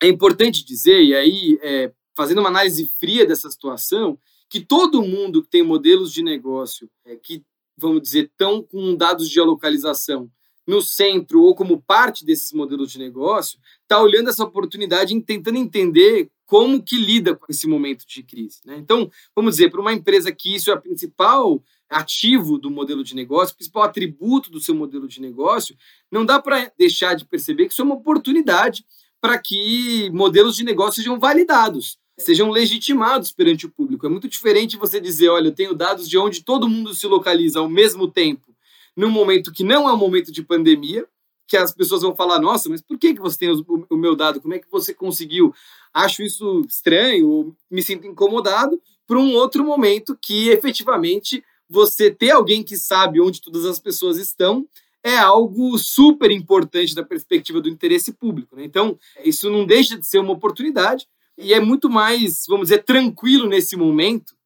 [0.00, 4.18] é importante dizer, e aí, é, fazendo uma análise fria dessa situação,
[4.48, 7.44] que todo mundo que tem modelos de negócio é, que,
[7.76, 10.30] vamos dizer, estão com dados de geolocalização
[10.66, 15.56] no centro ou como parte desses modelos de negócio, está olhando essa oportunidade e tentando
[15.56, 18.60] entender como que lida com esse momento de crise.
[18.66, 18.76] Né?
[18.76, 23.14] Então, vamos dizer, para uma empresa que isso é a principal ativo do modelo de
[23.14, 25.76] negócio, principal atributo do seu modelo de negócio,
[26.10, 28.84] não dá para deixar de perceber que isso é uma oportunidade
[29.20, 34.06] para que modelos de negócio sejam validados, sejam legitimados perante o público.
[34.06, 37.58] É muito diferente você dizer, olha, eu tenho dados de onde todo mundo se localiza
[37.58, 38.54] ao mesmo tempo,
[38.96, 41.06] num momento que não é um momento de pandemia,
[41.46, 44.40] que as pessoas vão falar, nossa, mas por que, que você tem o meu dado?
[44.40, 45.54] Como é que você conseguiu?
[45.94, 52.62] Acho isso estranho, me sinto incomodado, para um outro momento que efetivamente você ter alguém
[52.62, 54.66] que sabe onde todas as pessoas estão
[55.02, 58.56] é algo super importante da perspectiva do interesse público.
[58.56, 58.64] Né?
[58.64, 63.46] Então, isso não deixa de ser uma oportunidade e é muito mais, vamos dizer, tranquilo
[63.46, 64.36] nesse momento.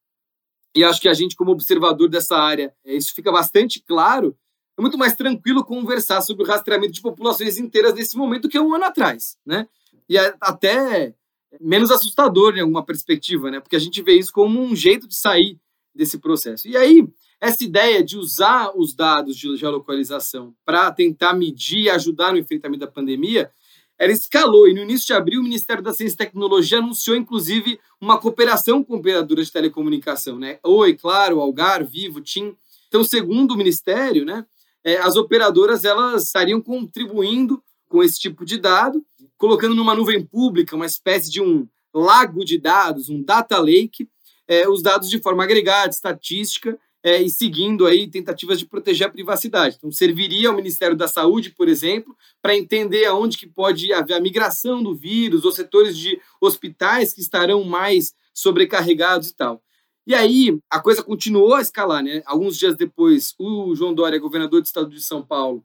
[0.74, 4.36] E acho que a gente, como observador dessa área, é, isso fica bastante claro.
[4.76, 8.74] É muito mais tranquilo conversar sobre o rastreamento de populações inteiras nesse momento que um
[8.74, 9.66] ano atrás, né?
[10.08, 11.14] E é até
[11.60, 13.60] menos assustador em alguma perspectiva, né?
[13.60, 15.58] Porque a gente vê isso como um jeito de sair
[15.94, 16.68] desse processo.
[16.68, 17.06] E aí,
[17.40, 22.80] essa ideia de usar os dados de geolocalização para tentar medir e ajudar no enfrentamento
[22.80, 23.50] da pandemia,
[23.98, 27.78] ela escalou e no início de abril o Ministério da Ciência e Tecnologia anunciou inclusive
[28.00, 30.58] uma cooperação com operadoras de telecomunicação, né?
[30.64, 32.56] Oi, Claro, Algar, Vivo, TIM.
[32.88, 34.44] Então, segundo o Ministério, né,
[34.84, 39.04] é, as operadoras elas estariam contribuindo com esse tipo de dado,
[39.36, 44.08] colocando numa nuvem pública uma espécie de um lago de dados, um data lake,
[44.48, 49.10] é, os dados de forma agregada, estatística, é, e seguindo aí tentativas de proteger a
[49.10, 49.76] privacidade.
[49.76, 54.20] Então, serviria ao Ministério da Saúde, por exemplo, para entender aonde que pode haver a
[54.20, 59.62] migração do vírus, os setores de hospitais que estarão mais sobrecarregados e tal.
[60.06, 62.22] E aí, a coisa continuou a escalar, né?
[62.24, 65.64] Alguns dias depois, o João Dória, governador do estado de São Paulo,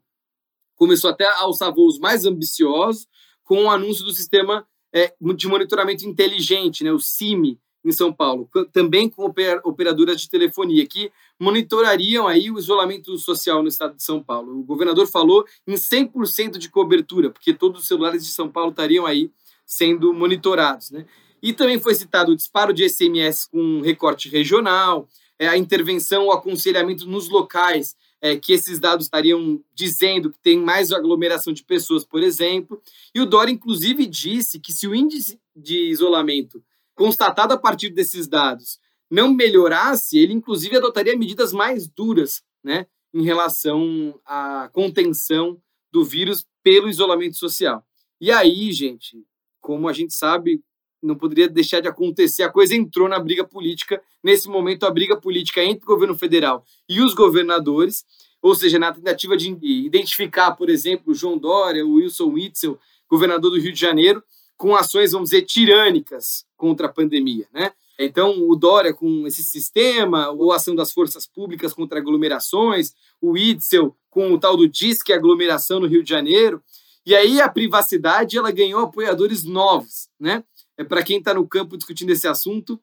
[0.76, 3.06] começou até a alçar voos mais ambiciosos
[3.42, 8.48] com o anúncio do sistema é, de monitoramento inteligente, né, o CIMI, em São Paulo,
[8.72, 9.24] também com
[9.64, 14.58] operadoras de telefonia, que monitorariam aí o isolamento social no estado de São Paulo.
[14.58, 19.06] O governador falou em 100% de cobertura, porque todos os celulares de São Paulo estariam
[19.06, 19.30] aí
[19.64, 20.90] sendo monitorados.
[20.90, 21.06] Né?
[21.42, 26.32] E também foi citado o disparo de SMS com recorte regional, é, a intervenção, o
[26.32, 32.04] aconselhamento nos locais é, que esses dados estariam dizendo que tem mais aglomeração de pessoas,
[32.04, 32.82] por exemplo.
[33.14, 36.62] E o Dória, inclusive, disse que se o índice de isolamento
[36.98, 43.22] constatado a partir desses dados não melhorasse, ele, inclusive, adotaria medidas mais duras né, em
[43.22, 45.58] relação à contenção
[45.90, 47.82] do vírus pelo isolamento social.
[48.20, 49.24] E aí, gente,
[49.60, 50.60] como a gente sabe,
[51.00, 52.42] não poderia deixar de acontecer.
[52.42, 54.02] A coisa entrou na briga política.
[54.22, 58.04] Nesse momento, a briga política entre o governo federal e os governadores,
[58.42, 63.60] ou seja, na tentativa de identificar, por exemplo, João Dória, o Wilson Witzel, governador do
[63.60, 64.22] Rio de Janeiro,
[64.58, 67.72] com ações, vamos dizer, tirânicas contra a pandemia, né?
[67.98, 73.30] Então, o Dória com esse sistema, ou a ação das forças públicas contra aglomerações, o
[73.30, 76.62] Witzel com o tal do Disque Aglomeração no Rio de Janeiro.
[77.04, 80.44] E aí a privacidade ela ganhou apoiadores novos, né?
[80.78, 82.80] é, para quem está no campo discutindo esse assunto,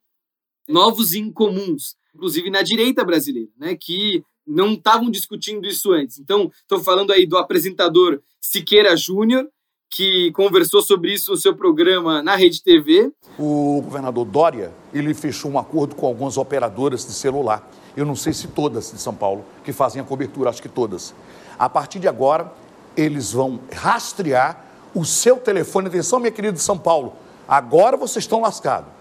[0.68, 6.20] novos e incomuns, inclusive na direita brasileira, né, que não estavam discutindo isso antes.
[6.20, 9.50] Então, estou falando aí do apresentador Siqueira Júnior,
[9.96, 13.12] que conversou sobre isso no seu programa na Rede TV.
[13.40, 17.72] O governador Dória, ele fechou um acordo com algumas operadoras de celular.
[17.96, 21.16] Eu não sei se todas de São Paulo, que fazem a cobertura, acho que todas.
[21.58, 22.52] A partir de agora,
[22.98, 25.88] eles vão rastrear o seu telefone.
[25.88, 27.14] Atenção, minha querida de São Paulo,
[27.48, 28.92] Agora vocês estão lascados.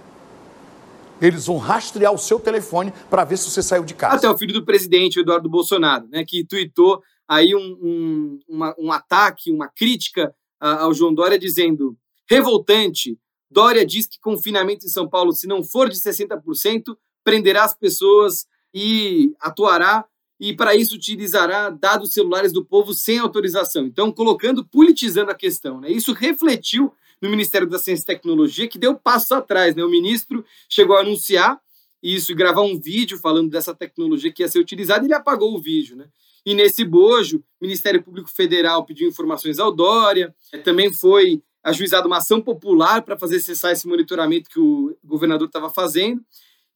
[1.21, 4.17] Eles vão rastrear o seu telefone para ver se você saiu de casa.
[4.17, 8.93] Até o filho do presidente, Eduardo Bolsonaro, né, que tuitou aí um, um, uma, um
[8.93, 11.97] ataque, uma crítica ao João Dória, dizendo:
[12.29, 13.19] revoltante,
[13.51, 18.47] Dória diz que confinamento em São Paulo, se não for de 60%, prenderá as pessoas
[18.73, 20.05] e atuará
[20.41, 23.87] e para isso utilizará dados celulares do povo sem autorização.
[23.87, 25.81] Então, colocando, politizando a questão.
[25.81, 25.91] Né?
[25.91, 29.77] Isso refletiu no Ministério da Ciência e Tecnologia, que deu passo atrás.
[29.77, 29.85] Né?
[29.85, 31.59] O ministro chegou a anunciar
[32.03, 35.61] isso gravar um vídeo falando dessa tecnologia que ia ser utilizada e ele apagou o
[35.61, 35.97] vídeo.
[35.97, 36.07] Né?
[36.45, 42.07] E nesse bojo, o Ministério Público Federal pediu informações ao Dória, é, também foi ajuizada
[42.07, 46.23] uma ação popular para fazer cessar esse monitoramento que o governador estava fazendo.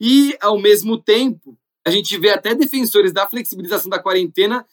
[0.00, 4.66] E, ao mesmo tempo, a gente vê até defensores da flexibilização da quarentena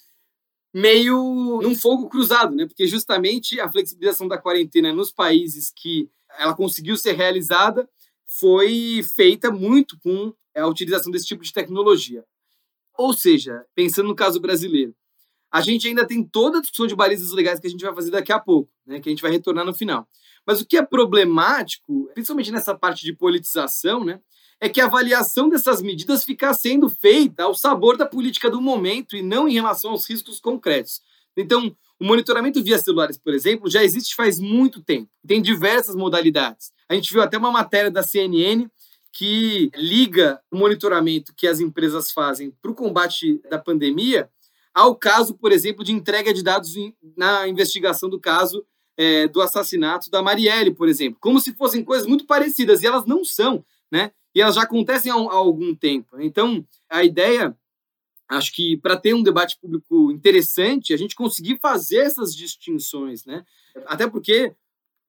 [0.74, 2.66] meio num fogo cruzado, né?
[2.66, 7.90] Porque justamente a flexibilização da quarentena nos países que ela conseguiu ser realizada
[8.26, 12.26] foi feita muito com a utilização desse tipo de tecnologia.
[12.98, 14.96] Ou seja, pensando no caso brasileiro,
[15.52, 18.12] a gente ainda tem toda a discussão de balizas legais que a gente vai fazer
[18.12, 19.00] daqui a pouco, né?
[19.00, 20.08] Que a gente vai retornar no final.
[20.46, 24.20] Mas o que é problemático, principalmente nessa parte de politização, né?
[24.60, 29.16] é que a avaliação dessas medidas fica sendo feita ao sabor da política do momento
[29.16, 31.02] e não em relação aos riscos concretos.
[31.38, 35.10] Então, o monitoramento via celulares, por exemplo, já existe faz muito tempo.
[35.28, 36.72] Tem diversas modalidades.
[36.88, 38.68] A gente viu até uma matéria da CNN
[39.16, 44.30] que liga o monitoramento que as empresas fazem para o combate da pandemia
[44.74, 46.74] ao caso, por exemplo, de entrega de dados
[47.16, 48.66] na investigação do caso
[48.98, 53.06] é, do assassinato da Marielle, por exemplo, como se fossem coisas muito parecidas, e elas
[53.06, 54.12] não são, né?
[54.36, 56.20] e elas já acontecem há, há algum tempo.
[56.20, 57.58] Então, a ideia,
[58.28, 63.46] acho que para ter um debate público interessante, a gente conseguir fazer essas distinções, né?
[63.86, 64.54] Até porque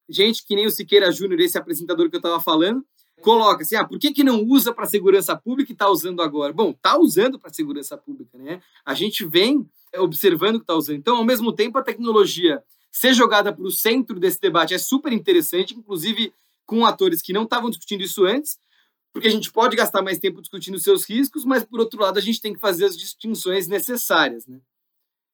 [0.09, 2.87] gente que nem o Siqueira Júnior, esse apresentador que eu estava falando,
[3.21, 6.53] coloca assim, ah, por que, que não usa para segurança pública e está usando agora?
[6.53, 8.61] Bom, está usando para segurança pública, né?
[8.85, 10.97] A gente vem observando que está usando.
[10.97, 15.13] Então, ao mesmo tempo, a tecnologia ser jogada para o centro desse debate é super
[15.13, 16.33] interessante, inclusive
[16.65, 18.59] com atores que não estavam discutindo isso antes,
[19.13, 22.23] porque a gente pode gastar mais tempo discutindo seus riscos, mas por outro lado a
[22.23, 24.61] gente tem que fazer as distinções necessárias, né?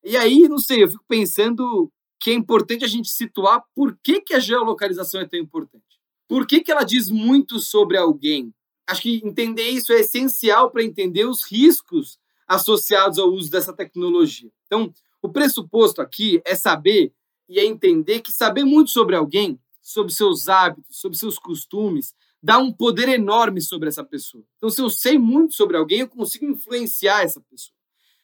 [0.05, 4.20] E aí, não sei, eu fico pensando que é importante a gente situar por que,
[4.20, 6.01] que a geolocalização é tão importante.
[6.33, 8.55] Por que, que ela diz muito sobre alguém?
[8.87, 12.18] Acho que entender isso é essencial para entender os riscos
[12.49, 14.51] associados ao uso dessa tecnologia.
[14.64, 17.12] Então, o pressuposto aqui é saber
[17.47, 22.57] e é entender que saber muito sobre alguém, sobre seus hábitos, sobre seus costumes, dá
[22.57, 24.43] um poder enorme sobre essa pessoa.
[24.57, 27.76] Então, se eu sei muito sobre alguém, eu consigo influenciar essa pessoa.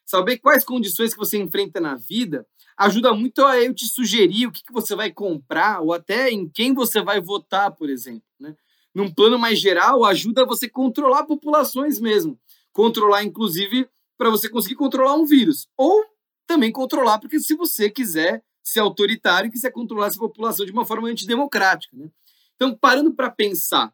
[0.06, 2.46] Saber quais condições que você enfrenta na vida
[2.78, 6.48] ajuda muito a eu te sugerir o que, que você vai comprar ou até em
[6.48, 8.22] quem você vai votar, por exemplo.
[8.38, 8.56] Né?
[8.94, 12.38] Num plano mais geral, ajuda você controlar populações mesmo.
[12.72, 15.68] Controlar, inclusive, para você conseguir controlar um vírus.
[15.76, 16.04] Ou
[16.46, 20.84] também controlar, porque se você quiser ser autoritário e quiser controlar essa população de uma
[20.84, 21.96] forma antidemocrática.
[21.96, 22.08] Né?
[22.54, 23.92] Então, parando para pensar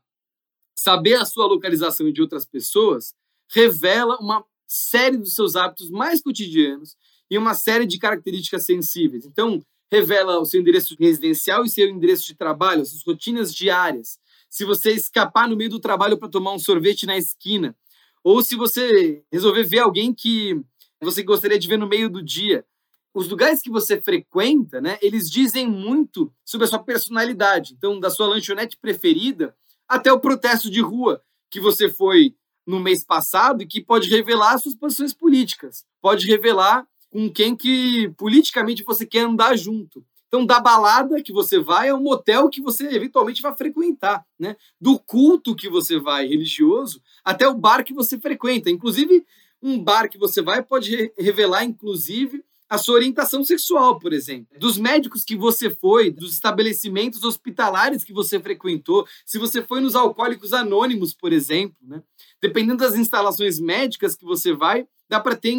[0.74, 3.14] Saber a sua localização e de outras pessoas
[3.48, 6.96] revela uma série dos seus hábitos mais cotidianos
[7.30, 9.24] e uma série de características sensíveis.
[9.24, 14.18] Então, revela o seu endereço residencial e seu endereço de trabalho, as suas rotinas diárias.
[14.50, 17.76] Se você escapar no meio do trabalho para tomar um sorvete na esquina,
[18.22, 20.60] ou se você resolver ver alguém que
[21.00, 22.64] você gostaria de ver no meio do dia.
[23.12, 27.74] Os lugares que você frequenta, né, eles dizem muito sobre a sua personalidade.
[27.74, 29.54] Então, da sua lanchonete preferida
[29.88, 32.34] até o protesto de rua que você foi
[32.66, 38.08] no mês passado e que pode revelar suas posições políticas, pode revelar com quem que
[38.16, 40.04] politicamente você quer andar junto.
[40.26, 44.56] Então, da balada que você vai ao motel que você eventualmente vai frequentar, né?
[44.80, 48.68] Do culto que você vai religioso até o bar que você frequenta.
[48.68, 49.24] Inclusive,
[49.62, 54.76] um bar que você vai pode revelar, inclusive, a sua orientação sexual, por exemplo, dos
[54.76, 60.52] médicos que você foi, dos estabelecimentos hospitalares que você frequentou, se você foi nos alcoólicos
[60.52, 62.02] anônimos, por exemplo, né?
[62.42, 65.52] Dependendo das instalações médicas que você vai, dá para ter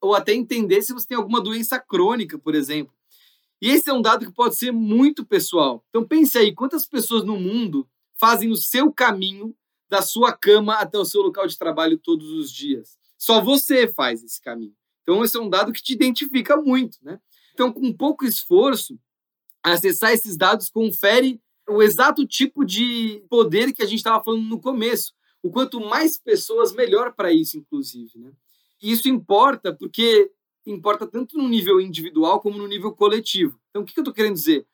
[0.00, 2.94] ou até entender se você tem alguma doença crônica, por exemplo.
[3.60, 5.84] E esse é um dado que pode ser muito pessoal.
[5.90, 7.88] Então pense aí, quantas pessoas no mundo
[8.18, 9.54] fazem o seu caminho
[9.88, 12.98] da sua cama até o seu local de trabalho todos os dias?
[13.18, 14.74] Só você faz esse caminho.
[15.02, 17.20] Então, esse é um dado que te identifica muito, né?
[17.52, 18.98] Então, com pouco esforço,
[19.62, 24.60] acessar esses dados confere o exato tipo de poder que a gente estava falando no
[24.60, 25.12] começo.
[25.42, 28.18] O quanto mais pessoas, melhor para isso, inclusive.
[28.18, 28.32] Né?
[28.82, 30.30] E isso importa porque
[30.66, 33.58] importa tanto no nível individual como no nível coletivo.
[33.70, 34.66] Então, o que eu estou querendo dizer?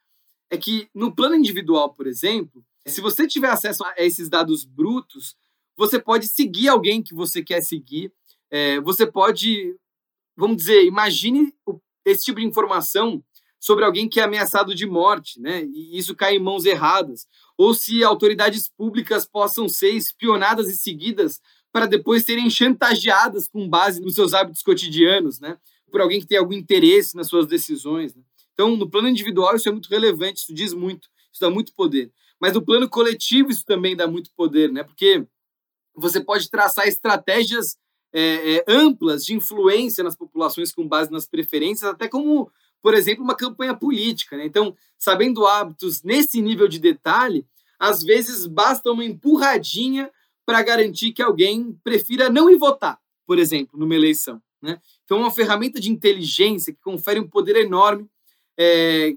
[0.50, 5.36] É que no plano individual, por exemplo, se você tiver acesso a esses dados brutos,
[5.76, 8.12] você pode seguir alguém que você quer seguir,
[8.50, 9.76] é, você pode
[10.36, 11.52] vamos dizer, imagine
[12.04, 13.24] esse tipo de informação
[13.58, 15.64] sobre alguém que é ameaçado de morte, né?
[15.64, 17.26] E isso cai em mãos erradas,
[17.56, 21.40] ou se autoridades públicas possam ser espionadas e seguidas
[21.76, 25.58] para depois serem chantageadas com base nos seus hábitos cotidianos, né?
[25.90, 28.14] Por alguém que tem algum interesse nas suas decisões.
[28.14, 28.22] Né?
[28.54, 32.10] Então, no plano individual isso é muito relevante, isso diz muito, isso dá muito poder.
[32.40, 34.84] Mas no plano coletivo isso também dá muito poder, né?
[34.84, 35.26] Porque
[35.94, 37.76] você pode traçar estratégias
[38.10, 42.50] é, é, amplas de influência nas populações com base nas preferências, até como,
[42.80, 44.38] por exemplo, uma campanha política.
[44.38, 44.46] Né?
[44.46, 47.46] Então, sabendo hábitos nesse nível de detalhe,
[47.78, 50.10] às vezes basta uma empurradinha
[50.46, 54.40] para garantir que alguém prefira não ir votar, por exemplo, numa eleição.
[54.62, 54.80] Né?
[55.04, 58.08] Então, é uma ferramenta de inteligência que confere um poder enorme,
[58.56, 59.14] é,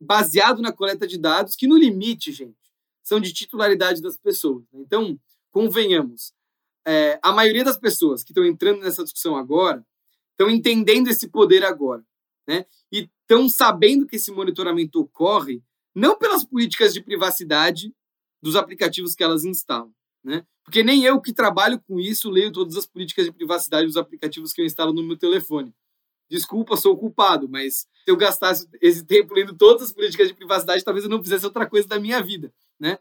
[0.00, 2.56] baseado na coleta de dados, que no limite, gente,
[3.02, 4.64] são de titularidade das pessoas.
[4.72, 4.80] Né?
[4.80, 5.18] Então,
[5.50, 6.32] convenhamos,
[6.86, 9.84] é, a maioria das pessoas que estão entrando nessa discussão agora
[10.30, 12.02] estão entendendo esse poder agora,
[12.46, 12.64] né?
[12.90, 15.62] E estão sabendo que esse monitoramento ocorre
[15.94, 17.94] não pelas políticas de privacidade
[18.40, 19.92] dos aplicativos que elas instalam,
[20.22, 20.44] né?
[20.64, 24.52] Porque nem eu que trabalho com isso leio todas as políticas de privacidade dos aplicativos
[24.52, 25.74] que eu instalo no meu telefone.
[26.30, 30.84] Desculpa, sou culpado, mas se eu gastasse esse tempo lendo todas as políticas de privacidade,
[30.84, 32.98] talvez eu não fizesse outra coisa da minha vida, né?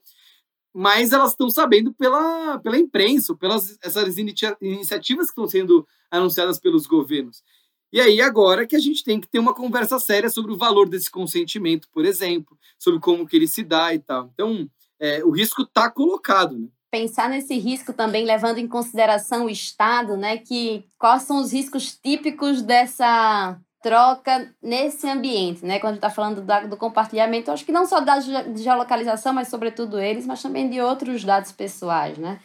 [0.74, 6.86] mas elas estão sabendo pela, pela imprensa, pelas essas iniciativas que estão sendo anunciadas pelos
[6.86, 7.44] governos.
[7.92, 10.88] E aí agora que a gente tem que ter uma conversa séria sobre o valor
[10.88, 14.30] desse consentimento, por exemplo, sobre como que ele se dá e tal.
[14.34, 16.68] Então, é, o risco está colocado, né?
[16.92, 20.38] Pensar nesse risco também levando em consideração o Estado, né?
[20.38, 25.80] Que quais são os riscos típicos dessa troca nesse ambiente, né?
[25.80, 28.20] Quando a gente está falando do compartilhamento, acho que não só da
[28.56, 32.40] geolocalização, mas sobretudo eles, mas também de outros dados pessoais, né?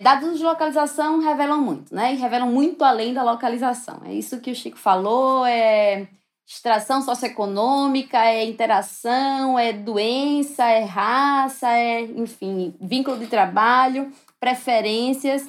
[0.00, 2.14] Dados de localização revelam muito, né?
[2.14, 4.00] E revelam muito além da localização.
[4.06, 6.08] É isso que o Chico falou, é
[6.52, 14.10] extração socioeconômica, é interação, é doença, é raça, é, enfim, vínculo de trabalho.
[14.40, 15.46] preferências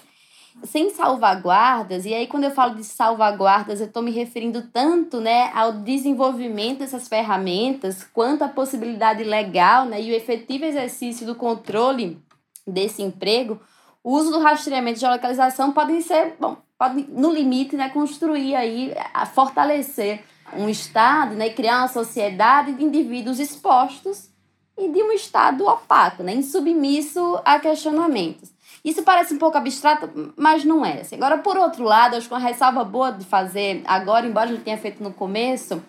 [0.65, 5.49] sem salvaguardas, e aí quando eu falo de salvaguardas, eu estou me referindo tanto né,
[5.55, 12.21] ao desenvolvimento dessas ferramentas, quanto à possibilidade legal né, e o efetivo exercício do controle
[12.67, 13.59] desse emprego,
[14.03, 18.93] o uso do rastreamento de geolocalização podem ser, bom, pode, no limite, né, construir aí,
[19.33, 20.21] fortalecer
[20.55, 24.29] um Estado né, criar uma sociedade de indivíduos expostos
[24.77, 28.51] e de um Estado opaco, né, insubmisso a questionamentos.
[28.83, 31.01] Isso parece um pouco abstrato, mas não é.
[31.01, 31.15] Assim.
[31.15, 34.63] Agora, por outro lado, acho que uma ressalva boa de fazer agora, embora a gente
[34.63, 35.83] tenha feito no começo,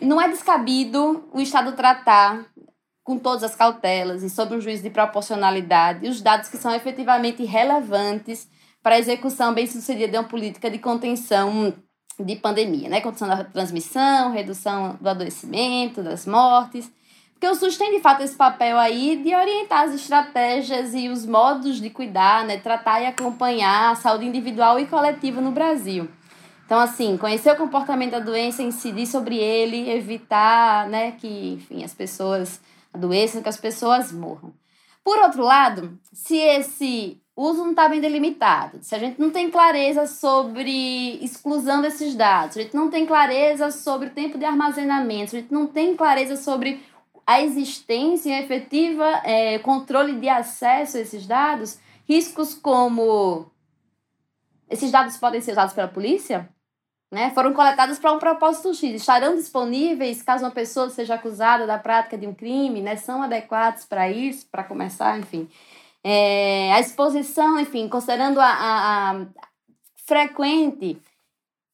[0.00, 2.46] não é descabido o Estado tratar
[3.02, 7.44] com todas as cautelas e sob um juízo de proporcionalidade os dados que são efetivamente
[7.44, 8.48] relevantes
[8.82, 11.72] para a execução bem-sucedida de uma política de contenção
[12.18, 13.00] de pandemia, né?
[13.00, 16.90] Contenção da transmissão, redução do adoecimento, das mortes.
[17.32, 21.26] Porque o SUS tem de fato esse papel aí de orientar as estratégias e os
[21.26, 26.08] modos de cuidar, né, tratar e acompanhar a saúde individual e coletiva no Brasil.
[26.64, 31.92] Então, assim, conhecer o comportamento da doença, incidir sobre ele, evitar, né, que, enfim, as
[31.92, 32.58] pessoas
[32.92, 34.54] adoeçam, que as pessoas morram.
[35.04, 39.50] Por outro lado, se esse uso não está bem delimitado, se a gente não tem
[39.50, 44.44] clareza sobre exclusão desses dados, se a gente não tem clareza sobre o tempo de
[44.46, 46.82] armazenamento, se a gente não tem clareza sobre
[47.26, 51.78] a existência e efetiva é, controle de acesso a esses dados,
[52.08, 53.50] riscos como
[54.70, 56.48] esses dados podem ser usados pela polícia,
[57.12, 57.30] né?
[57.30, 62.16] Foram coletados para um propósito X, estarão disponíveis caso uma pessoa seja acusada da prática
[62.16, 62.96] de um crime, né?
[62.96, 65.48] São adequados para isso, para começar, enfim.
[66.08, 69.26] É, a exposição, enfim, considerando a, a, a
[70.06, 70.96] frequente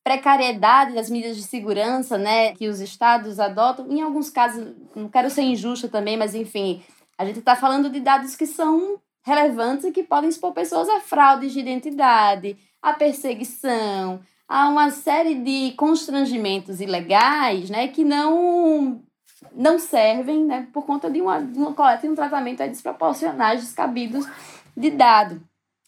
[0.03, 3.87] precariedade das medidas de segurança né, que os estados adotam.
[3.91, 6.83] Em alguns casos, não quero ser injusta também, mas enfim,
[7.19, 10.99] a gente está falando de dados que são relevantes e que podem expor pessoas a
[10.99, 19.03] fraudes de identidade, a perseguição, a uma série de constrangimentos ilegais né, que não
[19.55, 24.27] não servem né, por conta de uma, de uma coleta e um tratamento desproporcionais, descabidos
[24.77, 25.41] de dado.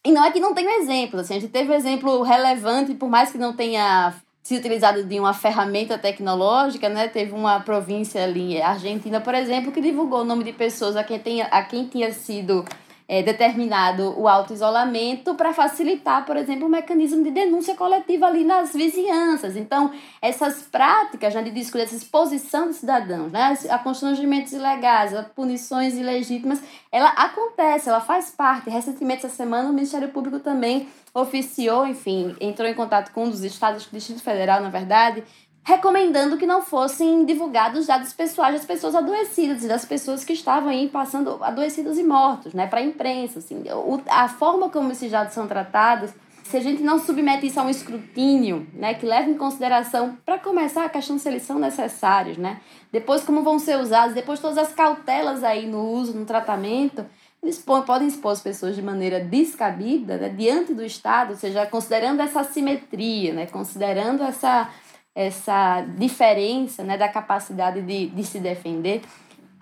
[0.05, 3.09] E não é que não tenha exemplos, assim, a gente teve um exemplo relevante, por
[3.09, 7.09] mais que não tenha se utilizado de uma ferramenta tecnológica, né?
[7.09, 11.19] Teve uma província ali, Argentina, por exemplo, que divulgou o nome de pessoas a quem,
[11.19, 12.63] tenha, a quem tinha sido
[13.07, 18.73] é, determinado o auto-isolamento para facilitar, por exemplo, o mecanismo de denúncia coletiva ali nas
[18.73, 19.57] vizinhanças.
[19.57, 19.93] Então,
[20.23, 25.95] essas práticas né, de discutir essa exposição dos cidadãos, né, a constrangimentos ilegais, a punições
[25.95, 28.71] ilegítimas, ela acontece, ela faz parte.
[28.71, 33.45] Recentemente, essa semana, o Ministério Público também oficiou, enfim, entrou em contato com um dos
[33.45, 35.23] estados, do Distrito Federal, na verdade,
[35.65, 40.69] recomendando que não fossem divulgados dados pessoais das pessoas adoecidas e das pessoas que estavam
[40.69, 43.65] aí passando adoecidos e mortos, né, para a imprensa, assim,
[44.09, 46.11] a forma como esses dados são tratados,
[46.45, 50.39] se a gente não submete isso a um escrutínio, né, que leva em consideração, para
[50.39, 52.61] começar, a questão se eles são necessários, né,
[52.93, 57.07] depois como vão ser usados, depois todas as cautelas aí no uso, no tratamento,
[57.43, 62.21] eles podem expor as pessoas de maneira descabida, né, diante do Estado, ou seja, considerando
[62.21, 64.69] essa assimetria, né, considerando essa
[65.15, 69.03] essa diferença né, da capacidade de, de se defender,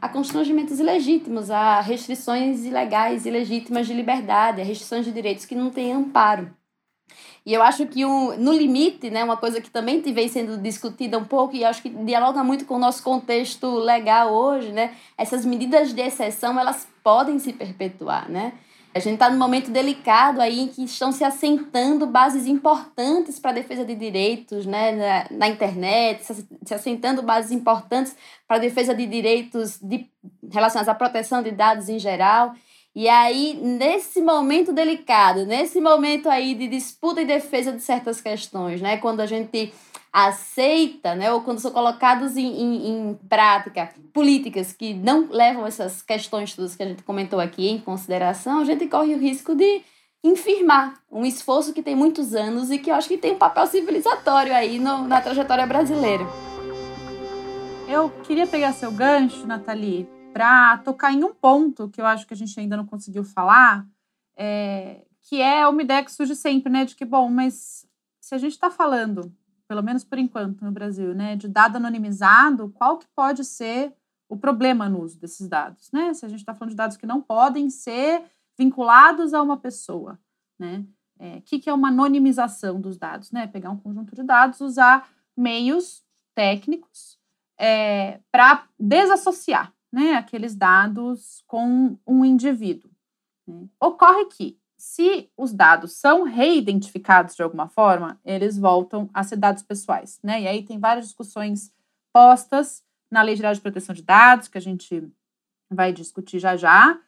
[0.01, 5.71] a constrangimentos ilegítimos, a restrições ilegais, ilegítimas de liberdade, a restrições de direitos que não
[5.71, 6.51] têm amparo.
[7.45, 11.19] E eu acho que um, no limite, né, uma coisa que também vem sendo discutida
[11.19, 15.45] um pouco, e acho que dialoga muito com o nosso contexto legal hoje, né, essas
[15.45, 18.53] medidas de exceção, elas podem se perpetuar, né?
[18.95, 23.51] A gente está num momento delicado aí em que estão se assentando bases importantes para
[23.51, 28.15] a defesa de direitos né, na, na internet, se, se assentando bases importantes
[28.47, 30.11] para a defesa de direitos de,
[30.53, 32.55] relacionados à proteção de dados em geral.
[32.95, 38.83] E aí, nesse momento delicado, nesse momento aí de disputa e defesa de certas questões,
[38.83, 39.73] né, quando a gente
[40.13, 46.03] aceita, né, ou quando são colocados em, em, em, prática políticas que não levam essas
[46.03, 49.81] questões todas que a gente comentou aqui em consideração, a gente corre o risco de
[50.23, 53.67] infirmar um esforço que tem muitos anos e que eu acho que tem um papel
[53.67, 56.25] civilizatório aí no, na trajetória brasileira.
[57.89, 62.35] Eu queria pegar seu gancho, Nathalie, para tocar em um ponto que eu acho que
[62.35, 63.87] a gente ainda não conseguiu falar,
[64.37, 67.87] é, que é uma ideia que surge sempre, né, de que, bom, mas
[68.21, 69.33] se a gente está falando
[69.73, 73.97] pelo menos por enquanto no Brasil, né, de dado anonimizado, qual que pode ser
[74.29, 76.13] o problema no uso desses dados, né?
[76.13, 78.23] Se a gente está falando de dados que não podem ser
[78.59, 80.21] vinculados a uma pessoa,
[80.59, 80.85] né?
[81.19, 83.47] O é, que, que é uma anonimização dos dados, né?
[83.47, 86.05] Pegar um conjunto de dados, usar meios
[86.35, 87.19] técnicos
[87.59, 92.91] é, para desassociar, né, aqueles dados com um indivíduo.
[93.47, 93.67] Né?
[93.81, 99.63] Ocorre que se os dados são reidentificados de alguma forma, eles voltam a ser dados
[99.63, 100.43] pessoais, né?
[100.43, 101.73] E aí tem várias discussões
[102.13, 105.09] postas na Lei Geral de Proteção de Dados, que a gente
[105.71, 106.99] vai discutir já já.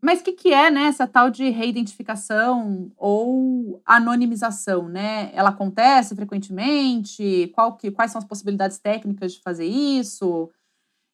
[0.00, 4.88] Mas o que, que é né, essa tal de reidentificação ou anonimização?
[4.88, 5.32] Né?
[5.34, 7.50] Ela acontece frequentemente?
[7.56, 10.48] Qual que, quais são as possibilidades técnicas de fazer isso?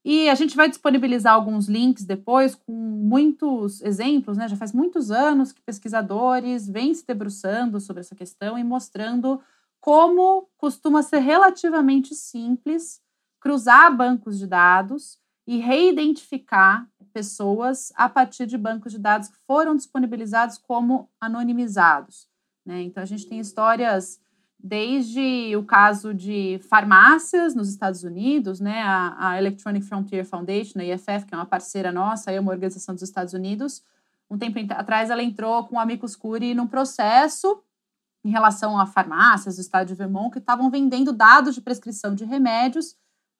[0.05, 4.48] E a gente vai disponibilizar alguns links depois com muitos exemplos, né?
[4.48, 9.40] Já faz muitos anos que pesquisadores vêm se debruçando sobre essa questão e mostrando
[9.80, 13.00] como costuma ser relativamente simples
[13.40, 19.76] cruzar bancos de dados e reidentificar pessoas a partir de bancos de dados que foram
[19.76, 22.28] disponibilizados como anonimizados.
[22.64, 22.82] Né?
[22.82, 24.20] Então, a gente tem histórias
[24.63, 28.83] desde o caso de farmácias nos Estados Unidos, né?
[28.83, 32.95] a, a Electronic Frontier Foundation, a IFF, que é uma parceira nossa, é uma organização
[32.95, 33.83] dos Estados Unidos,
[34.31, 37.63] um tempo atrás ela entrou com o Amicus Curi num processo
[38.25, 42.25] em relação a farmácias do estado de Vermont que estavam vendendo dados de prescrição de
[42.25, 42.97] remédios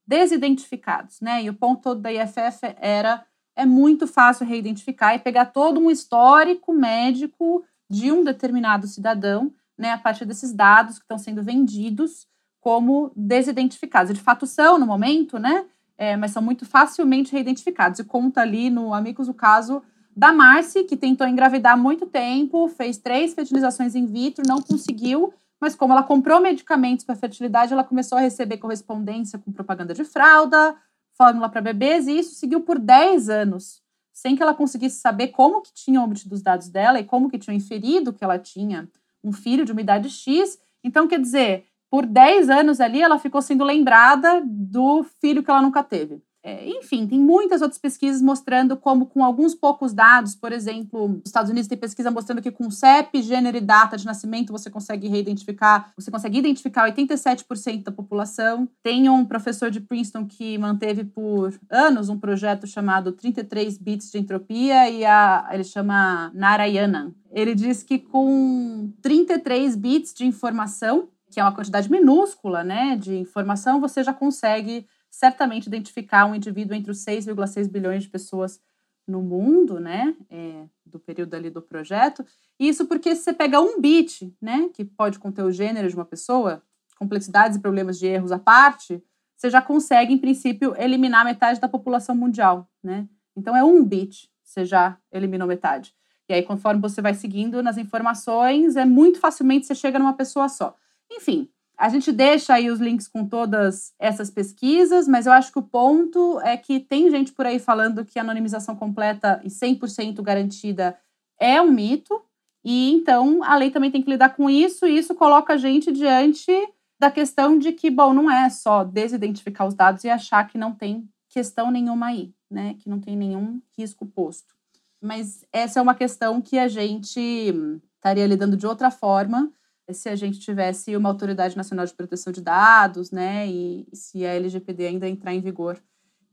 [0.07, 1.43] desidentificados, né?
[1.43, 5.91] E o ponto todo da IFF era é muito fácil reidentificar e pegar todo um
[5.91, 9.53] histórico médico de um determinado cidadão,
[9.83, 12.27] né, a partir desses dados que estão sendo vendidos
[12.61, 14.15] como desidentificados.
[14.15, 15.67] De fato são no momento, né?
[15.99, 17.99] É, mas são muito facilmente reidentificados.
[17.99, 19.83] E conta ali no Amigos o caso
[20.17, 25.33] da Marcy, que tentou engravidar há muito tempo, fez três fertilizações in vitro, não conseguiu,
[25.61, 30.05] mas como ela comprou medicamentos para fertilidade, ela começou a receber correspondência com propaganda de
[30.05, 30.77] fralda,
[31.17, 35.63] fórmula para bebês, e isso seguiu por 10 anos, sem que ela conseguisse saber como
[35.63, 38.89] que tinham obtido os dados dela e como que tinham inferido que ela tinha
[39.23, 40.59] um filho de uma idade X.
[40.83, 45.63] Então, quer dizer, por 10 anos ali, ela ficou sendo lembrada do filho que ela
[45.63, 46.23] nunca teve.
[46.45, 51.23] É, enfim, tem muitas outras pesquisas mostrando como, com alguns poucos dados, por exemplo, nos
[51.27, 55.07] Estados Unidos tem pesquisa mostrando que com CEP, gênero e data de nascimento você consegue
[55.07, 58.69] reidentificar, você consegue identificar 87% da população.
[58.83, 64.19] Tem um professor de Princeton que manteve por anos um projeto chamado 33 bits de
[64.19, 67.15] entropia e a, ele chama Narayana.
[67.31, 73.17] Ele diz que com 33 bits de informação, que é uma quantidade minúscula, né, de
[73.17, 78.59] informação, você já consegue certamente identificar um indivíduo entre os 6,6 bilhões de pessoas
[79.07, 82.25] no mundo, né, é, do período ali do projeto.
[82.59, 86.05] Isso porque se você pega um bit, né, que pode conter o gênero de uma
[86.05, 86.63] pessoa,
[86.99, 89.05] complexidades e problemas de erros à parte,
[89.37, 93.09] você já consegue, em princípio, eliminar metade da população mundial, né?
[93.37, 95.95] Então é um bit, você já eliminou metade.
[96.29, 100.49] E aí, conforme você vai seguindo nas informações, é muito facilmente você chega numa pessoa
[100.49, 100.77] só.
[101.11, 101.51] Enfim,
[101.83, 105.63] a gente deixa aí os links com todas essas pesquisas, mas eu acho que o
[105.65, 110.97] ponto é que tem gente por aí falando que a anonimização completa e 100% garantida
[111.41, 112.23] é um mito,
[112.65, 115.91] e então a lei também tem que lidar com isso, e isso coloca a gente
[115.91, 116.53] diante
[117.01, 120.73] da questão de que, bom, não é só desidentificar os dados e achar que não
[120.73, 122.77] tem questão nenhuma aí, né?
[122.79, 124.55] Que não tem nenhum risco posto.
[125.03, 127.53] Mas essa é uma questão que a gente
[127.97, 129.51] estaria lidando de outra forma
[129.91, 134.35] se a gente tivesse uma autoridade nacional de proteção de dados, né, e se a
[134.35, 135.83] LGPD ainda entrar em vigor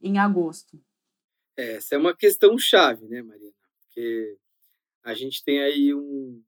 [0.02, 0.80] em agosto.
[1.58, 3.54] É, essa é uma questão chave, né, Marina?
[3.82, 4.38] Porque
[5.04, 6.41] a gente tem aí um,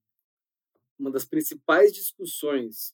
[0.98, 2.94] uma das principais discussões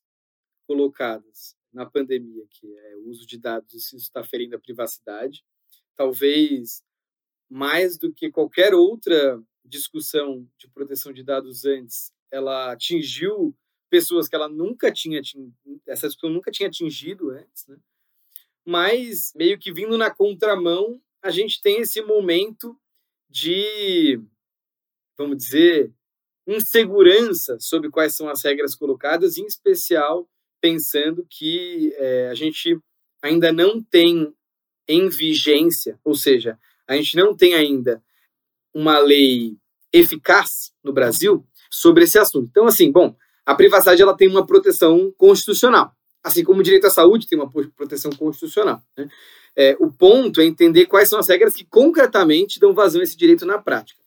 [0.65, 4.59] colocadas na pandemia, que é o uso de dados e se isso está ferindo a
[4.59, 5.43] privacidade.
[5.95, 6.81] Talvez
[7.49, 13.55] mais do que qualquer outra discussão de proteção de dados antes, ela atingiu
[13.89, 15.21] pessoas que ela nunca tinha
[15.87, 17.77] essa discussão nunca tinha atingido antes, né?
[18.65, 22.77] Mas meio que vindo na contramão, a gente tem esse momento
[23.29, 24.21] de,
[25.17, 25.93] vamos dizer,
[26.45, 30.29] insegurança sobre quais são as regras colocadas, em especial
[30.61, 32.79] pensando que é, a gente
[33.21, 34.33] ainda não tem
[34.87, 36.57] em vigência, ou seja,
[36.87, 38.03] a gente não tem ainda
[38.73, 39.57] uma lei
[39.91, 42.47] eficaz no Brasil sobre esse assunto.
[42.49, 43.15] Então, assim, bom,
[43.47, 47.49] a privacidade ela tem uma proteção constitucional, assim como o direito à saúde tem uma
[47.49, 48.83] proteção constitucional.
[48.97, 49.07] Né?
[49.55, 53.15] É, o ponto é entender quais são as regras que concretamente dão vazão a esse
[53.15, 54.03] direito na prática.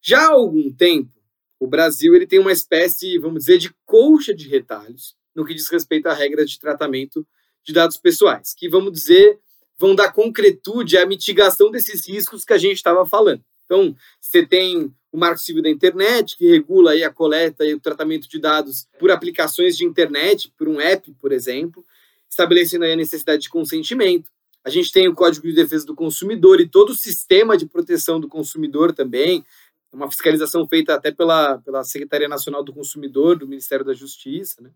[0.00, 1.12] Já há algum tempo,
[1.60, 5.68] o Brasil ele tem uma espécie, vamos dizer, de colcha de retalhos no que diz
[5.68, 7.26] respeito a regras de tratamento
[7.62, 9.38] de dados pessoais, que, vamos dizer,
[9.76, 13.44] vão dar concretude à mitigação desses riscos que a gente estava falando.
[13.66, 17.80] Então, você tem o Marco Civil da Internet, que regula aí a coleta e o
[17.80, 21.84] tratamento de dados por aplicações de internet, por um app, por exemplo,
[22.30, 24.30] estabelecendo aí a necessidade de consentimento.
[24.64, 28.20] A gente tem o Código de Defesa do Consumidor e todo o sistema de proteção
[28.20, 29.44] do consumidor também,
[29.92, 34.70] uma fiscalização feita até pela, pela Secretaria Nacional do Consumidor, do Ministério da Justiça, né?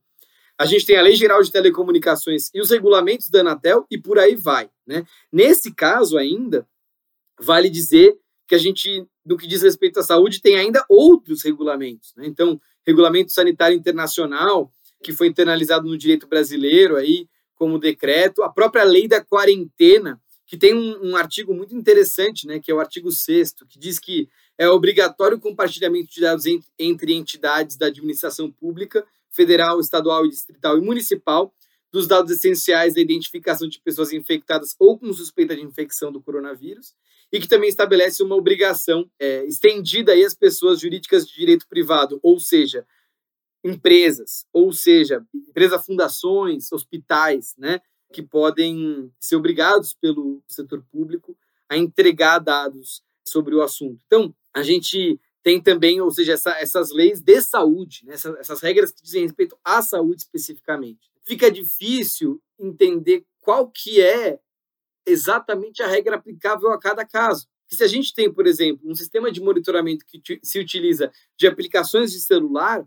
[0.59, 4.19] A gente tem a Lei Geral de Telecomunicações e os regulamentos da Anatel e por
[4.19, 5.05] aí vai, né?
[5.31, 6.67] Nesse caso ainda,
[7.41, 8.17] vale dizer
[8.47, 12.27] que a gente, no que diz respeito à saúde, tem ainda outros regulamentos, né?
[12.27, 14.73] Então, Regulamento Sanitário Internacional,
[15.03, 20.57] que foi internalizado no direito brasileiro aí como decreto, a própria Lei da Quarentena, que
[20.57, 24.29] tem um, um artigo muito interessante, né, que é o artigo 6 que diz que
[24.59, 30.77] é obrigatório o compartilhamento de dados entre, entre entidades da administração pública, federal, estadual, distrital
[30.77, 31.55] e municipal,
[31.93, 36.95] dos dados essenciais da identificação de pessoas infectadas ou com suspeita de infecção do coronavírus,
[37.31, 42.19] e que também estabelece uma obrigação é, estendida aí às pessoas jurídicas de direito privado,
[42.23, 42.87] ou seja,
[43.65, 47.81] empresas, ou seja, empresa fundações, hospitais, né,
[48.13, 51.37] que podem ser obrigados pelo setor público
[51.69, 54.03] a entregar dados sobre o assunto.
[54.07, 58.61] Então, a gente tem também, ou seja, essa, essas leis de saúde, né, essas, essas
[58.61, 61.12] regras que dizem respeito à saúde especificamente.
[61.25, 64.39] Fica difícil entender qual que é
[65.07, 67.47] exatamente a regra aplicável a cada caso.
[67.71, 71.47] E se a gente tem, por exemplo, um sistema de monitoramento que se utiliza de
[71.47, 72.87] aplicações de celular,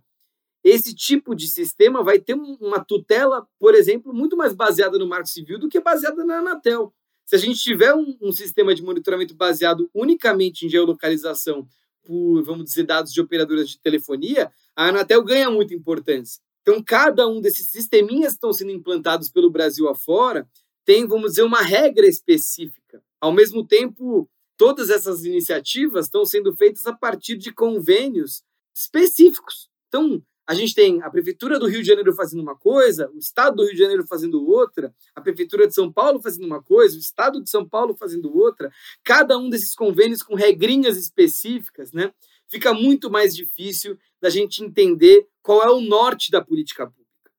[0.63, 5.27] esse tipo de sistema vai ter uma tutela, por exemplo, muito mais baseada no Marco
[5.27, 6.93] Civil do que baseada na Anatel.
[7.25, 11.67] Se a gente tiver um, um sistema de monitoramento baseado unicamente em geolocalização
[12.03, 16.41] por, vamos dizer, dados de operadoras de telefonia, a Anatel ganha muita importância.
[16.67, 20.49] Então, cada um desses sisteminhas que estão sendo implantados pelo Brasil afora
[20.83, 23.03] tem, vamos dizer, uma regra específica.
[23.21, 28.43] Ao mesmo tempo, todas essas iniciativas estão sendo feitas a partir de convênios
[28.75, 29.69] específicos.
[29.87, 33.57] Então, a gente tem a Prefeitura do Rio de Janeiro fazendo uma coisa, o Estado
[33.57, 36.99] do Rio de Janeiro fazendo outra, a Prefeitura de São Paulo fazendo uma coisa, o
[36.99, 38.71] Estado de São Paulo fazendo outra,
[39.03, 42.11] cada um desses convênios com regrinhas específicas, né?
[42.49, 47.31] Fica muito mais difícil da gente entender qual é o norte da política pública,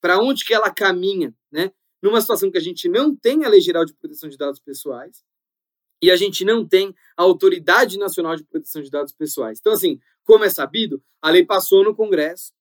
[0.00, 1.72] para onde que ela caminha, né?
[2.02, 5.24] Numa situação que a gente não tem a Lei Geral de Proteção de Dados Pessoais,
[6.00, 9.58] e a gente não tem a Autoridade Nacional de Proteção de Dados Pessoais.
[9.58, 12.52] Então, assim, como é sabido, a lei passou no Congresso,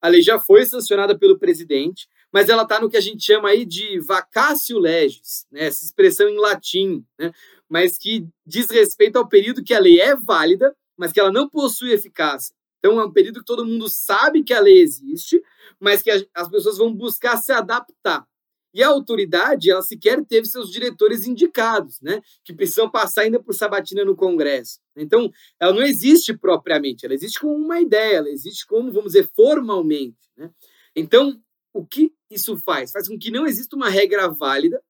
[0.00, 3.48] a lei já foi sancionada pelo presidente, mas ela está no que a gente chama
[3.48, 5.64] aí de vacatio legis, né?
[5.64, 7.32] essa expressão em latim, né?
[7.68, 11.48] mas que diz respeito ao período que a lei é válida, mas que ela não
[11.48, 12.54] possui eficácia.
[12.78, 15.42] Então, é um período que todo mundo sabe que a lei existe,
[15.80, 18.26] mas que as pessoas vão buscar se adaptar.
[18.74, 22.20] E a autoridade, ela sequer teve seus diretores indicados, né?
[22.44, 24.78] Que precisam passar ainda por sabatina no Congresso.
[24.94, 29.30] Então, ela não existe propriamente, ela existe como uma ideia, ela existe como, vamos dizer,
[29.34, 30.50] formalmente, né?
[30.94, 31.40] Então,
[31.72, 32.92] o que isso faz?
[32.92, 34.82] Faz com que não exista uma regra válida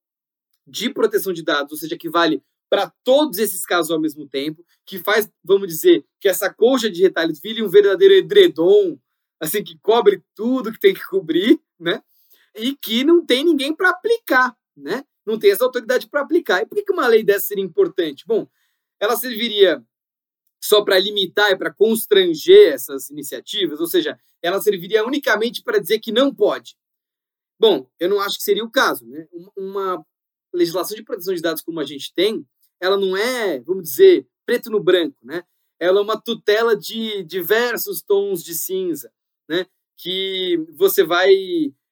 [0.66, 4.64] de proteção de dados, ou seja, que vale para todos esses casos ao mesmo tempo,
[4.84, 8.98] que faz, vamos dizer, que essa colcha de retalhos vire um verdadeiro edredom,
[9.40, 12.02] assim, que cobre tudo que tem que cobrir, né?
[12.58, 15.04] e que não tem ninguém para aplicar, né?
[15.24, 16.62] Não tem essa autoridade para aplicar.
[16.62, 18.24] E por que uma lei dessa seria importante?
[18.26, 18.48] Bom,
[18.98, 19.84] ela serviria
[20.60, 26.00] só para limitar e para constranger essas iniciativas, ou seja, ela serviria unicamente para dizer
[26.00, 26.76] que não pode.
[27.60, 29.26] Bom, eu não acho que seria o caso, né?
[29.56, 30.04] Uma
[30.52, 32.44] legislação de proteção de dados como a gente tem,
[32.80, 35.42] ela não é, vamos dizer, preto no branco, né?
[35.80, 39.12] Ela é uma tutela de diversos tons de cinza,
[39.48, 39.66] né?
[39.96, 41.30] Que você vai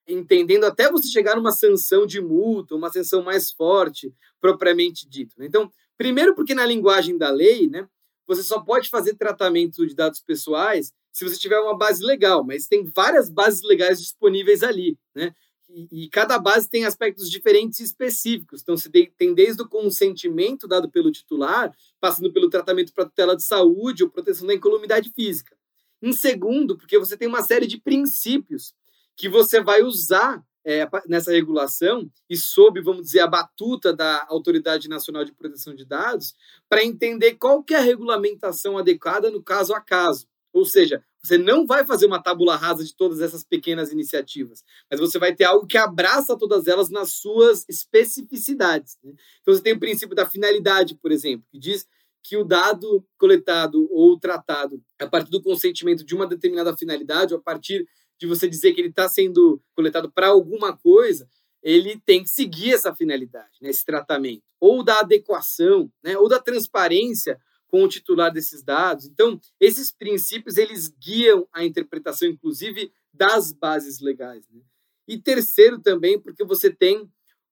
[0.09, 5.35] entendendo até você chegar numa sanção de multa, uma sanção mais forte, propriamente dito.
[5.37, 5.47] Né?
[5.47, 7.89] Então, primeiro porque na linguagem da lei, né,
[8.27, 12.67] você só pode fazer tratamento de dados pessoais se você tiver uma base legal, mas
[12.67, 15.35] tem várias bases legais disponíveis ali, né?
[15.69, 18.63] E, cada base tem aspectos diferentes e específicos.
[18.63, 23.43] Então, você tem desde o consentimento dado pelo titular, passando pelo tratamento para tutela de
[23.43, 25.57] saúde ou proteção da incolumidade física.
[26.01, 28.75] Em segundo, porque você tem uma série de princípios
[29.17, 34.89] que você vai usar é, nessa regulação e sob, vamos dizer, a batuta da Autoridade
[34.89, 36.35] Nacional de Proteção de Dados
[36.69, 40.27] para entender qual que é a regulamentação adequada no caso a caso.
[40.53, 45.01] Ou seja, você não vai fazer uma tábula rasa de todas essas pequenas iniciativas, mas
[45.01, 48.97] você vai ter algo que abraça todas elas nas suas especificidades.
[49.03, 49.13] Né?
[49.41, 51.87] Então, você tem o princípio da finalidade, por exemplo, que diz
[52.23, 57.41] que o dado coletado ou tratado a partir do consentimento de uma determinada finalidade, ou
[57.41, 57.87] a partir
[58.19, 61.29] de você dizer que ele está sendo coletado para alguma coisa,
[61.63, 66.41] ele tem que seguir essa finalidade, né, esse tratamento, ou da adequação, né, ou da
[66.41, 67.39] transparência
[67.69, 69.07] com o titular desses dados.
[69.07, 74.47] Então, esses princípios eles guiam a interpretação, inclusive, das bases legais.
[74.49, 74.61] Né?
[75.09, 77.09] E terceiro também, porque você tem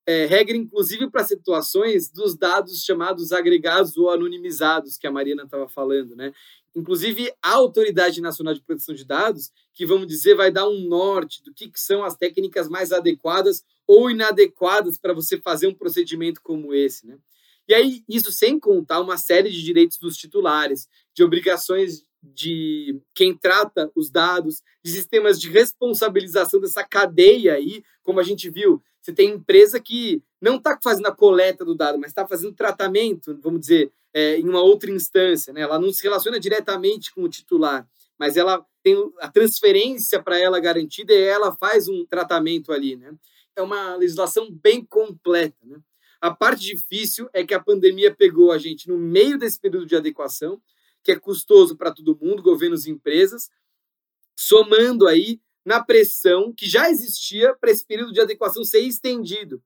[0.07, 5.67] é, regra, inclusive, para situações dos dados chamados agregados ou anonimizados, que a Mariana estava
[5.69, 6.33] falando, né?
[6.77, 11.43] Inclusive, a Autoridade Nacional de Proteção de Dados, que vamos dizer, vai dar um norte
[11.43, 16.41] do que, que são as técnicas mais adequadas ou inadequadas para você fazer um procedimento
[16.43, 17.17] como esse, né?
[17.69, 23.37] E aí, isso sem contar uma série de direitos dos titulares, de obrigações de quem
[23.37, 29.13] trata os dados, de sistemas de responsabilização dessa cadeia aí, como a gente viu, você
[29.13, 33.61] tem empresa que não está fazendo a coleta do dado, mas está fazendo tratamento, vamos
[33.61, 35.53] dizer, é, em uma outra instância.
[35.53, 35.61] Né?
[35.61, 37.87] Ela não se relaciona diretamente com o titular,
[38.19, 42.97] mas ela tem a transferência para ela garantida e ela faz um tratamento ali.
[42.97, 43.13] Né?
[43.55, 45.59] É uma legislação bem completa.
[45.63, 45.77] Né?
[46.25, 49.95] A parte difícil é que a pandemia pegou a gente no meio desse período de
[49.95, 50.59] adequação,
[51.03, 53.51] que é custoso para todo mundo, governos e empresas,
[54.35, 59.63] somando aí na pressão que já existia para esse período de adequação ser estendido.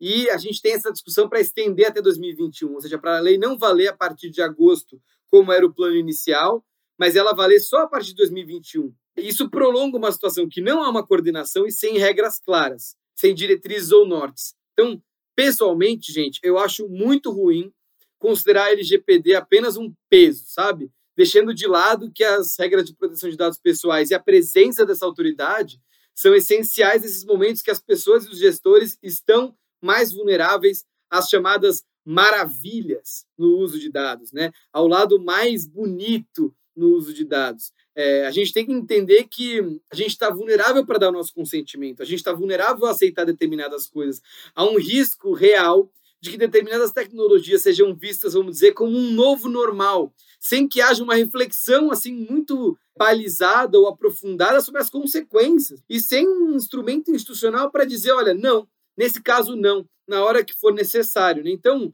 [0.00, 3.38] E a gente tem essa discussão para estender até 2021, ou seja, para a lei
[3.38, 5.00] não valer a partir de agosto,
[5.30, 6.66] como era o plano inicial,
[6.98, 8.92] mas ela valer só a partir de 2021.
[9.16, 13.92] Isso prolonga uma situação que não há uma coordenação e sem regras claras, sem diretrizes
[13.92, 14.56] ou nortes.
[14.72, 15.00] Então,
[15.34, 17.72] pessoalmente, gente, eu acho muito ruim
[18.18, 20.90] considerar a LGPD apenas um peso, sabe?
[21.20, 25.04] deixando de lado que as regras de proteção de dados pessoais e a presença dessa
[25.04, 25.78] autoridade
[26.14, 31.84] são essenciais nesses momentos que as pessoas e os gestores estão mais vulneráveis às chamadas
[32.06, 34.50] maravilhas no uso de dados, né?
[34.72, 37.72] Ao lado mais bonito no uso de dados.
[37.94, 39.60] É, a gente tem que entender que
[39.90, 43.24] a gente está vulnerável para dar o nosso consentimento, a gente está vulnerável a aceitar
[43.24, 44.22] determinadas coisas.
[44.54, 49.48] Há um risco real de que determinadas tecnologias sejam vistas, vamos dizer, como um novo
[49.48, 55.98] normal, sem que haja uma reflexão assim muito balizada ou aprofundada sobre as consequências e
[55.98, 60.74] sem um instrumento institucional para dizer, olha, não, nesse caso não, na hora que for
[60.74, 61.42] necessário.
[61.42, 61.50] Né?
[61.50, 61.92] Então,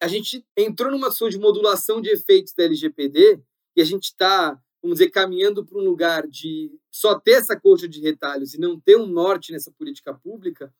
[0.00, 3.40] a gente entrou numa situação de modulação de efeitos da LGPD
[3.76, 7.88] e a gente está, vamos dizer, caminhando para um lugar de só ter essa coxa
[7.88, 10.72] de retalhos e não ter um norte nessa política pública,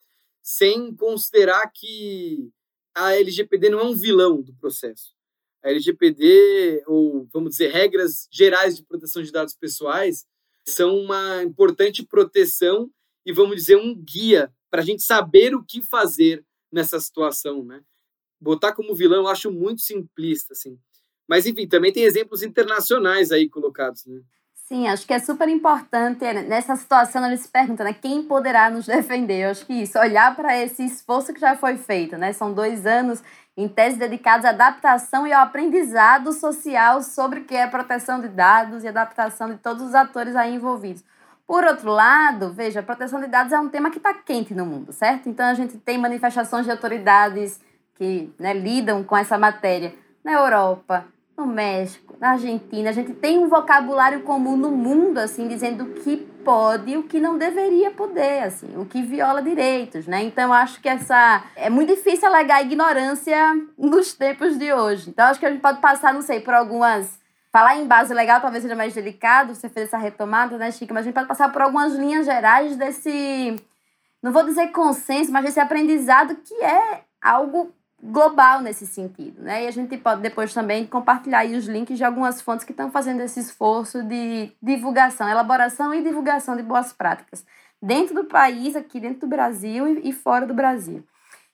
[0.43, 2.51] sem considerar que
[2.95, 5.15] a LGPD não é um vilão do processo.
[5.63, 10.27] A LGPD, ou vamos dizer, regras gerais de proteção de dados pessoais,
[10.65, 12.91] são uma importante proteção
[13.25, 17.83] e, vamos dizer, um guia para a gente saber o que fazer nessa situação, né?
[18.41, 20.79] Botar como vilão eu acho muito simplista, assim.
[21.29, 24.21] Mas, enfim, também tem exemplos internacionais aí colocados, né?
[24.73, 28.71] Sim, acho que é super importante né, nessa situação eles se perguntam, né, quem poderá
[28.71, 29.45] nos defender?
[29.45, 32.33] Eu acho que isso, olhar para esse esforço que já foi feito, né?
[32.33, 33.23] São dois anos
[33.55, 38.29] em tese dedicados à adaptação e ao aprendizado social sobre o que é proteção de
[38.29, 41.05] dados e adaptação de todos os atores aí envolvidos.
[41.47, 44.65] Por outro lado, veja, a proteção de dados é um tema que está quente no
[44.65, 45.29] mundo, certo?
[45.29, 47.61] Então a gente tem manifestações de autoridades
[47.97, 49.93] que né, lidam com essa matéria
[50.25, 51.07] na Europa,
[51.37, 55.95] no México, na Argentina, a gente tem um vocabulário comum no mundo, assim, dizendo o
[55.95, 60.23] que pode e o que não deveria poder, assim, o que viola direitos, né?
[60.23, 61.43] Então, acho que essa...
[61.57, 63.37] É muito difícil alegar ignorância
[63.79, 65.11] nos tempos de hoje.
[65.11, 67.21] Então, acho que a gente pode passar, não sei, por algumas...
[67.51, 70.95] Falar em base legal talvez seja mais delicado, você fez essa retomada, né, Chica?
[70.95, 73.57] Mas a gente pode passar por algumas linhas gerais desse...
[74.23, 79.65] Não vou dizer consenso, mas desse aprendizado que é algo global nesse sentido, né?
[79.65, 83.21] E a gente pode depois também compartilhar os links de algumas fontes que estão fazendo
[83.21, 87.45] esse esforço de divulgação, elaboração e divulgação de boas práticas
[87.81, 91.05] dentro do país, aqui dentro do Brasil e fora do Brasil.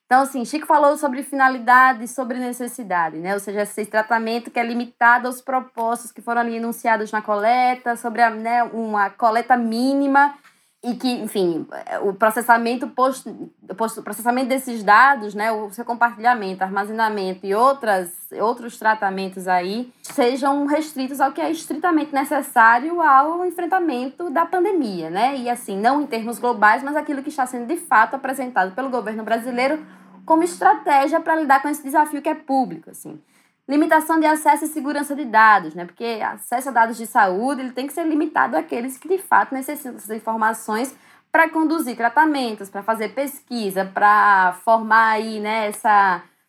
[0.07, 3.35] Então, assim, Chico falou sobre finalidade e sobre necessidade, né?
[3.35, 7.95] Ou seja, esse tratamento que é limitado aos propósitos que foram ali enunciados na coleta,
[7.95, 10.35] sobre a, né, uma coleta mínima
[10.83, 11.67] e que, enfim,
[12.03, 13.29] o processamento post,
[13.77, 20.67] post, processamento desses dados, né, o seu compartilhamento, armazenamento e outras, outros tratamentos aí sejam
[20.67, 25.37] restritos ao que é estritamente necessário ao enfrentamento da pandemia, né?
[25.37, 28.89] E assim, não em termos globais, mas aquilo que está sendo de fato apresentado pelo
[28.89, 29.85] governo brasileiro
[30.25, 33.21] como estratégia para lidar com esse desafio que é público, assim.
[33.69, 35.85] Limitação de acesso e segurança de dados, né?
[35.85, 39.55] Porque acesso a dados de saúde ele tem que ser limitado àqueles que de fato
[39.55, 40.97] necessitam dessas informações
[41.31, 45.71] para conduzir tratamentos, para fazer pesquisa, para formar aí, né,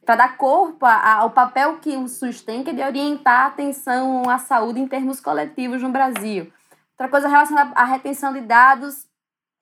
[0.05, 4.29] para dar corpo ao papel que o SUS tem, que é de orientar a atenção
[4.29, 6.51] à saúde em termos coletivos no Brasil.
[6.91, 9.05] Outra coisa relacionada à retenção de dados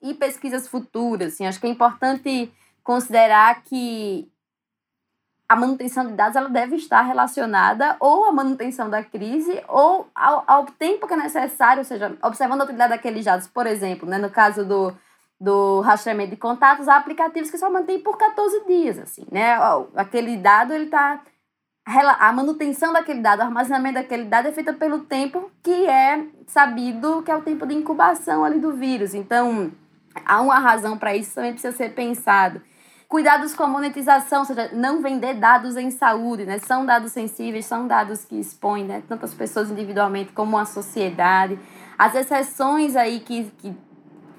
[0.01, 1.33] e pesquisas futuras.
[1.33, 2.53] Assim, acho que é importante
[2.83, 4.31] considerar que
[5.49, 10.43] a manutenção de dados ela deve estar relacionada ou à manutenção da crise ou ao,
[10.45, 14.17] ao tempo que é necessário, ou seja, observando a utilidade daqueles dados, por exemplo, né,
[14.17, 14.93] no caso do,
[15.39, 19.57] do rastreamento de contatos, há aplicativos que só mantêm por 14 dias, assim, né?
[19.95, 21.21] Aquele dado, ele está
[22.19, 27.23] a manutenção daquele dado, o armazenamento daquele dado é feita pelo tempo que é sabido
[27.23, 29.13] que é o tempo de incubação ali do vírus.
[29.13, 29.71] Então,
[30.25, 32.61] há uma razão para isso, também precisa ser pensado.
[33.07, 36.59] Cuidados com a monetização, ou seja, não vender dados em saúde, né?
[36.59, 39.01] São dados sensíveis, são dados que expõem né?
[39.07, 41.57] tantas pessoas individualmente como a sociedade.
[41.97, 43.73] As exceções aí que, que,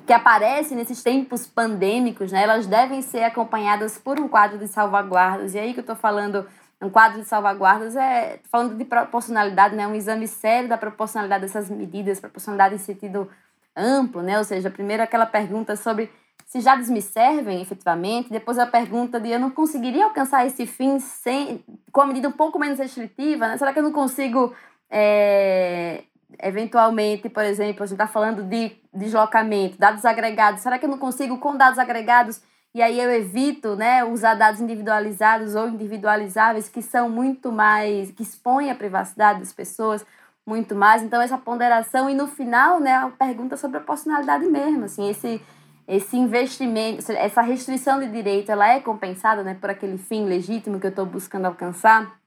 [0.07, 2.43] que aparecem nesses tempos pandêmicos, né?
[2.43, 5.55] Elas devem ser acompanhadas por um quadro de salvaguardas.
[5.55, 6.47] E aí que eu estou falando
[6.81, 11.69] um quadro de salvaguardas é falando de proporcionalidade, né, um exame sério da proporcionalidade dessas
[11.69, 13.29] medidas, proporcionalidade em sentido
[13.75, 14.37] amplo, né?
[14.37, 16.11] Ou seja, primeiro aquela pergunta sobre
[16.49, 20.99] se já me servem efetivamente, depois a pergunta de eu não conseguiria alcançar esse fim
[20.99, 23.59] sem, com a medida um pouco menos restritiva, né?
[23.59, 24.55] Será que eu não consigo
[24.91, 26.05] é,
[26.43, 30.99] eventualmente, por exemplo, a gente está falando de deslocamento, dados agregados, será que eu não
[30.99, 32.41] consigo com dados agregados
[32.75, 38.23] e aí eu evito né, usar dados individualizados ou individualizáveis que são muito mais, que
[38.23, 40.05] expõem a privacidade das pessoas
[40.47, 41.03] muito mais.
[41.03, 45.43] Então, essa ponderação, e no final, né, a pergunta sobre a personalidade mesmo, assim, esse,
[45.89, 50.87] esse investimento, essa restrição de direito, ela é compensada né, por aquele fim legítimo que
[50.87, 52.21] eu estou buscando alcançar.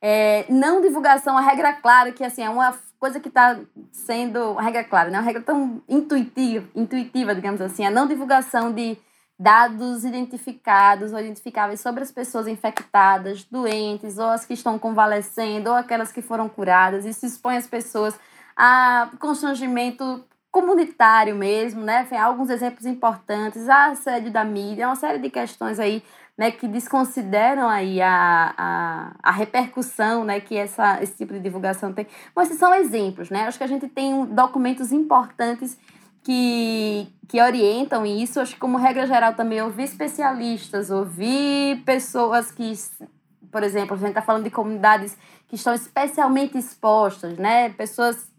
[0.00, 3.60] É, não divulgação, a regra clara, que assim, é uma coisa que está
[3.92, 8.72] sendo, a regra clara, né, uma regra tão intuitiva, intuitiva, digamos assim, a não divulgação
[8.72, 8.96] de
[9.38, 15.76] dados identificados ou identificáveis sobre as pessoas infectadas, doentes, ou as que estão convalescendo, ou
[15.76, 17.04] aquelas que foram curadas.
[17.04, 18.18] Isso expõe as pessoas
[18.56, 22.04] a constrangimento comunitário mesmo, né?
[22.04, 26.02] Tem alguns exemplos importantes, a assédio da mídia, uma série de questões aí,
[26.36, 31.92] né, que desconsideram aí a, a, a repercussão, né, que essa, esse tipo de divulgação
[31.92, 32.06] tem.
[32.34, 33.46] Mas esses são exemplos, né?
[33.46, 35.78] Acho que a gente tem documentos importantes
[36.22, 38.40] que, que orientam isso.
[38.40, 42.72] Acho que, como regra geral, também ouvir especialistas, ouvir pessoas que,
[43.50, 47.70] por exemplo, a gente está falando de comunidades que estão especialmente expostas, né?
[47.70, 48.29] Pessoas.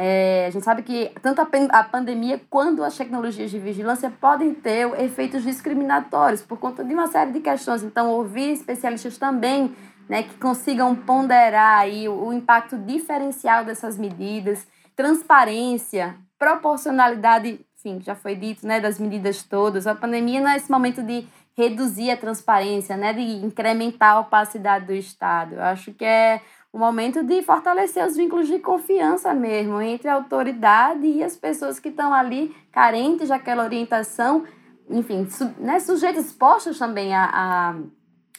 [0.00, 4.54] É, a gente sabe que tanto a, a pandemia quanto as tecnologias de vigilância podem
[4.54, 7.82] ter efeitos discriminatórios por conta de uma série de questões.
[7.82, 9.74] Então, ouvir especialistas também
[10.08, 18.14] né, que consigam ponderar aí o, o impacto diferencial dessas medidas, transparência, proporcionalidade, enfim, já
[18.14, 19.84] foi dito, né, das medidas todas.
[19.84, 21.26] A pandemia não é esse momento de
[21.56, 25.56] reduzir a transparência, né, de incrementar a opacidade do Estado.
[25.56, 26.40] Eu acho que é
[26.72, 31.80] o momento de fortalecer os vínculos de confiança mesmo entre a autoridade e as pessoas
[31.80, 34.44] que estão ali carentes daquela orientação,
[34.90, 37.74] enfim, su, né, sujeitos expostos também à,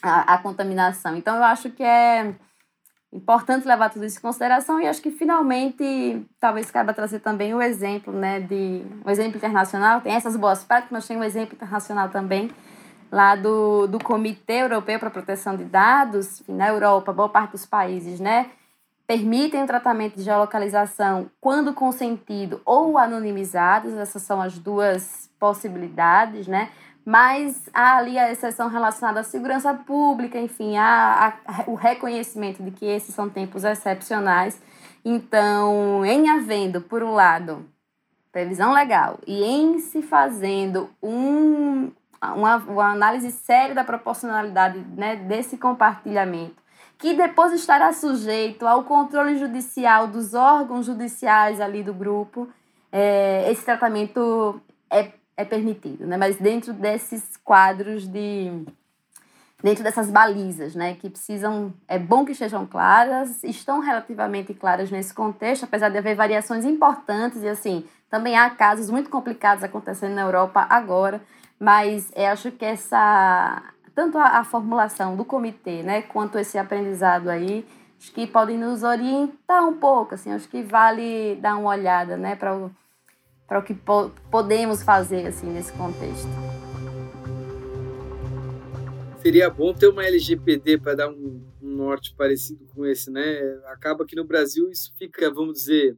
[0.02, 1.16] à, à contaminação.
[1.16, 2.34] Então, eu acho que é
[3.12, 7.60] importante levar tudo isso em consideração e acho que finalmente talvez caiba trazer também o
[7.60, 12.08] exemplo, né, de um exemplo internacional, tem essas boas práticas, mas tem um exemplo internacional
[12.08, 12.50] também
[13.10, 17.66] lá do, do Comitê Europeu para a Proteção de Dados, na Europa, boa parte dos
[17.66, 18.50] países, né,
[19.06, 26.70] permitem o tratamento de geolocalização quando consentido ou anonimizados, essas são as duas possibilidades, né,
[27.04, 32.70] mas há ali a exceção relacionada à segurança pública, enfim, há, há o reconhecimento de
[32.70, 34.60] que esses são tempos excepcionais.
[35.04, 37.66] Então, em havendo, por um lado,
[38.30, 41.90] previsão legal e em se fazendo um,
[42.22, 46.56] uma, uma análise séria da proporcionalidade né, desse compartilhamento,
[46.98, 52.48] que depois estará sujeito ao controle judicial dos órgãos judiciais ali do grupo,
[52.92, 54.60] é, esse tratamento
[54.90, 55.10] é
[55.40, 56.16] é permitido, né?
[56.16, 58.64] Mas dentro desses quadros de
[59.62, 65.12] dentro dessas balizas, né, que precisam, é bom que estejam claras, estão relativamente claras nesse
[65.12, 70.22] contexto, apesar de haver variações importantes e assim, também há casos muito complicados acontecendo na
[70.22, 71.20] Europa agora,
[71.60, 73.62] mas eu acho que essa
[73.94, 77.66] tanto a, a formulação do comitê, né, quanto esse aprendizado aí,
[77.98, 82.34] acho que podem nos orientar um pouco, assim, acho que vale dar uma olhada, né,
[82.34, 82.70] para o
[83.46, 86.28] para o que po podemos fazer assim nesse contexto.
[89.20, 93.40] Seria bom ter uma LGPD para dar um, um, norte parecido com esse, né?
[93.66, 95.96] Acaba que no Brasil isso fica, vamos dizer,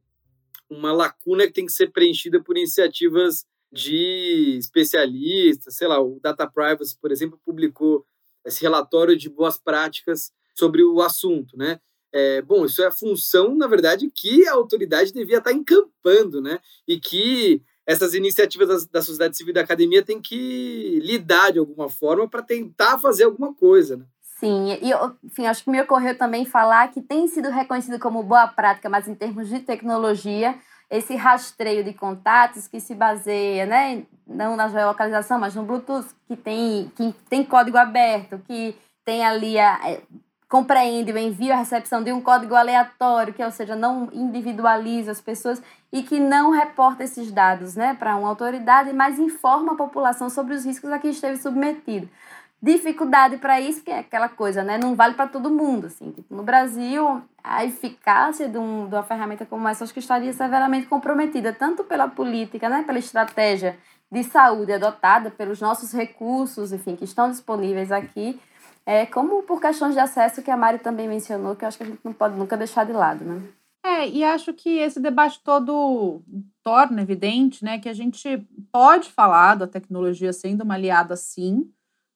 [0.68, 6.46] uma lacuna que tem que ser preenchida por iniciativas de especialistas, sei lá, o Data
[6.46, 8.04] Privacy, por exemplo, publicou
[8.44, 11.80] esse relatório de boas práticas sobre o assunto, né?
[12.12, 16.58] É, bom, isso é a função, na verdade, que a autoridade devia estar encampando, né?
[16.86, 21.58] E que essas iniciativas da, da sociedade civil e da academia têm que lidar de
[21.58, 24.04] alguma forma para tentar fazer alguma coisa, né?
[24.38, 24.90] Sim, e
[25.24, 29.06] enfim, acho que me ocorreu também falar que tem sido reconhecido como boa prática, mas
[29.06, 30.58] em termos de tecnologia,
[30.92, 36.36] esse rastreio de contatos que se baseia, né, não na geolocalização, mas no Bluetooth, que
[36.36, 40.02] tem, que tem código aberto, que tem ali a, é,
[40.50, 45.12] compreende o envio e a recepção de um código aleatório, que, ou seja, não individualiza
[45.12, 49.76] as pessoas e que não reporta esses dados né, para uma autoridade, mas informa a
[49.76, 52.06] população sobre os riscos a que esteve submetido.
[52.62, 54.78] Dificuldade para isso, que é aquela coisa, né?
[54.78, 55.88] Não vale para todo mundo.
[55.88, 56.12] Assim.
[56.12, 60.32] Tipo, no Brasil, a eficácia de, um, de uma ferramenta como essa acho que estaria
[60.32, 63.76] severamente comprometida, tanto pela política, né, pela estratégia
[64.10, 68.38] de saúde adotada, pelos nossos recursos, enfim, que estão disponíveis aqui,
[68.86, 71.84] é, como por questões de acesso que a Mari também mencionou, que eu acho que
[71.84, 73.42] a gente não pode nunca deixar de lado, né?
[73.84, 76.22] É, e acho que esse debate todo
[76.62, 81.68] torna evidente, né, que a gente pode falar da tecnologia sendo uma aliada, sim,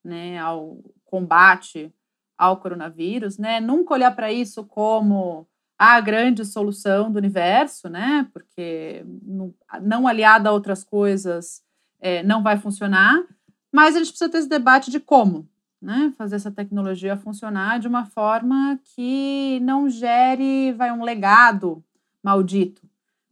[0.06, 1.92] né, ao combate
[2.38, 5.46] ao coronavírus, né, nunca olhar para isso como
[5.78, 9.04] a grande solução do universo, né, porque
[9.82, 11.62] não, aliada a outras coisas
[12.00, 13.22] é, não vai funcionar,
[13.72, 15.48] mas a gente precisa ter esse debate de como,
[15.80, 21.82] né, fazer essa tecnologia funcionar de uma forma que não gere vai um legado
[22.22, 22.82] maldito,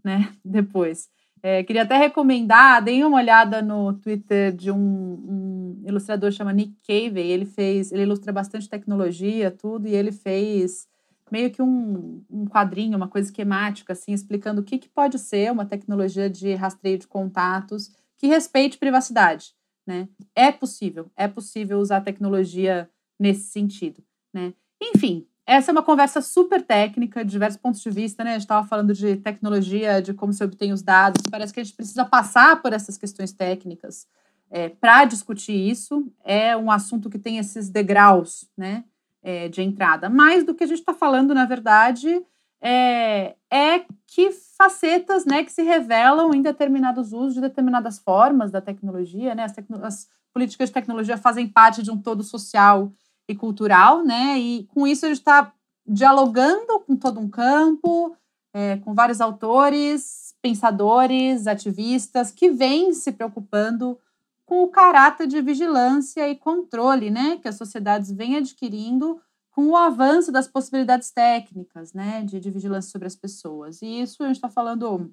[0.03, 1.09] né, depois.
[1.47, 6.74] É, queria até recomendar, deem uma olhada no Twitter de um, um ilustrador chamado Nick
[6.86, 7.20] Cave.
[7.20, 10.88] Ele fez, ele ilustra bastante tecnologia, tudo, e ele fez
[11.30, 15.53] meio que um, um quadrinho, uma coisa esquemática, assim, explicando o que, que pode ser
[15.53, 19.55] uma tecnologia de rastreio de contatos que respeite privacidade
[19.86, 20.09] né?
[20.34, 22.88] É possível, é possível usar tecnologia
[23.18, 24.55] nesse sentido, né?
[24.80, 28.30] Enfim, essa é uma conversa super técnica, de diversos pontos de vista, né?
[28.30, 31.22] A gente estava falando de tecnologia, de como se obtém os dados.
[31.30, 34.07] Parece que a gente precisa passar por essas questões técnicas
[34.51, 36.11] é, para discutir isso.
[36.24, 38.84] É um assunto que tem esses degraus, né?
[39.22, 40.11] É, de entrada.
[40.11, 42.22] Mais do que a gente está falando, na verdade,
[42.61, 48.61] é, é que facetas né, que se revelam em determinados usos de determinadas formas da
[48.61, 49.34] tecnologia.
[49.34, 49.45] Né?
[49.45, 52.92] As, as políticas de tecnologia fazem parte de um todo social
[53.29, 54.39] e cultural, né?
[54.39, 55.53] e com isso gente está
[55.87, 58.16] dialogando com todo um campo,
[58.53, 63.99] é, com vários autores, pensadores, ativistas que vêm se preocupando
[64.47, 69.20] com o caráter de vigilância e controle né, que as sociedades vêm adquirindo
[69.51, 73.81] com o avanço das possibilidades técnicas, né, de, de vigilância sobre as pessoas.
[73.81, 75.12] E isso a gente está falando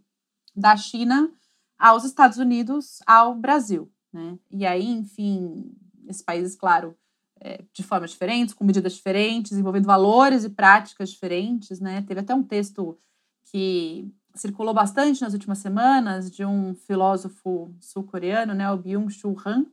[0.55, 1.31] da China
[1.79, 4.37] aos Estados Unidos, ao Brasil, né?
[4.51, 5.73] E aí, enfim,
[6.07, 6.95] esses países, claro,
[7.73, 12.01] de formas diferentes, com medidas diferentes, envolvendo valores e práticas diferentes, né?
[12.03, 12.97] Teve até um texto
[13.45, 19.65] que circulou bastante nas últimas semanas de um filósofo sul-coreano, né, o Byung-Chul Han.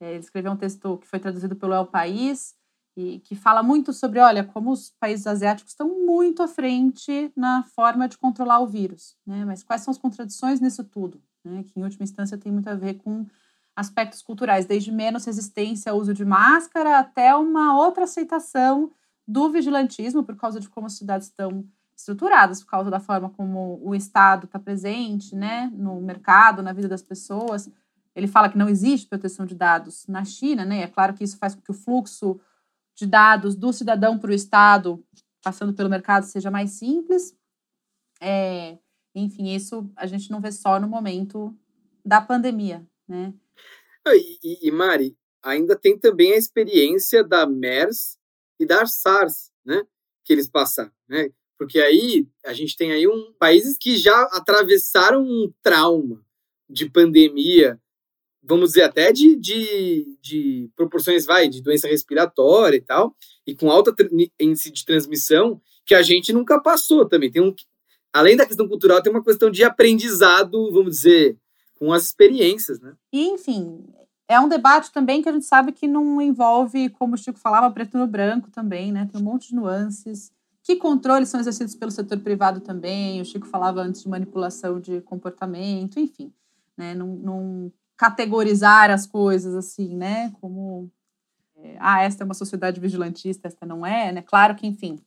[0.00, 2.54] É, ele escreveu um texto que foi traduzido pelo El País,
[2.96, 7.62] e que fala muito sobre, olha, como os países asiáticos estão muito à frente na
[7.62, 9.44] forma de controlar o vírus, né?
[9.44, 11.62] Mas quais são as contradições nisso tudo, né?
[11.62, 13.26] Que em última instância tem muito a ver com
[13.74, 18.90] aspectos culturais, desde menos resistência ao uso de máscara até uma outra aceitação
[19.26, 21.64] do vigilantismo por causa de como as cidades estão
[21.96, 26.88] estruturadas, por causa da forma como o Estado está presente, né, no mercado, na vida
[26.88, 27.70] das pessoas.
[28.14, 30.82] Ele fala que não existe proteção de dados na China, né?
[30.82, 32.38] É claro que isso faz com que o fluxo
[32.94, 35.02] de dados do cidadão para o Estado,
[35.42, 37.34] passando pelo mercado, seja mais simples.
[38.20, 38.78] É,
[39.14, 41.56] enfim, isso a gente não vê só no momento
[42.04, 43.32] da pandemia, né?
[44.04, 48.18] Ah, e, e, e Mari, ainda tem também a experiência da MERS
[48.58, 49.84] e da SARS, né?
[50.24, 51.30] Que eles passaram, né?
[51.58, 56.24] Porque aí a gente tem aí um países que já atravessaram um trauma
[56.68, 57.80] de pandemia
[58.42, 63.14] vamos dizer, até de, de, de proporções, vai, de doença respiratória e tal,
[63.46, 63.94] e com alta
[64.40, 67.30] índice de transmissão, que a gente nunca passou também.
[67.30, 67.54] Tem um,
[68.12, 71.36] além da questão cultural, tem uma questão de aprendizado, vamos dizer,
[71.78, 72.94] com as experiências, né?
[73.12, 73.84] E, enfim,
[74.32, 77.70] é um debate também que a gente sabe que não envolve, como o Chico falava,
[77.70, 79.08] preto no branco também, né?
[79.10, 80.32] Tem um monte de nuances.
[80.62, 83.20] Que controles são exercidos pelo setor privado também?
[83.20, 86.32] O Chico falava antes de manipulação de comportamento, enfim.
[86.76, 86.94] Né?
[86.94, 90.32] Não, não categorizar as coisas assim, né?
[90.40, 90.90] Como
[91.56, 94.22] é, ah, esta é uma sociedade vigilantista, esta não é, né?
[94.22, 94.98] Claro que, enfim,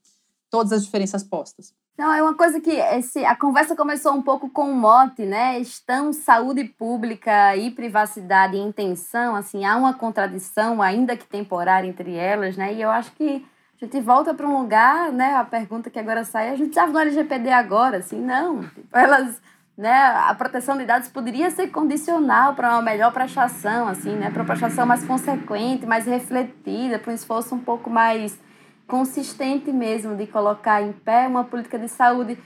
[0.49, 1.73] todas as diferenças postas.
[1.97, 5.57] Não, é uma coisa que esse, a conversa começou um pouco com o mote, né?
[5.59, 12.13] Estão saúde pública e privacidade em tensão, assim, há uma contradição, ainda que temporária, entre
[12.13, 12.73] elas, né?
[12.73, 13.45] E eu acho que
[13.81, 15.35] a gente volta para um lugar, né?
[15.35, 18.61] A pergunta que agora sai, a gente estava no LGPD agora, assim, não.
[18.61, 19.41] Tipo, elas
[19.77, 24.41] né, a proteção de dados poderia ser condicional para uma melhor prestação, assim, né, para
[24.41, 28.39] uma prestação mais consequente, mais refletida, para um esforço um pouco mais
[28.87, 32.37] consistente mesmo de colocar em pé uma política de saúde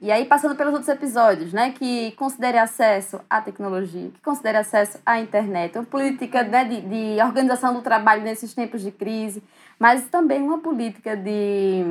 [0.00, 4.98] E aí, passando pelos outros episódios, né, que considere acesso à tecnologia, que considere acesso
[5.06, 9.40] à internet, uma política né, de, de organização do trabalho nesses tempos de crise,
[9.78, 11.84] mas também uma política de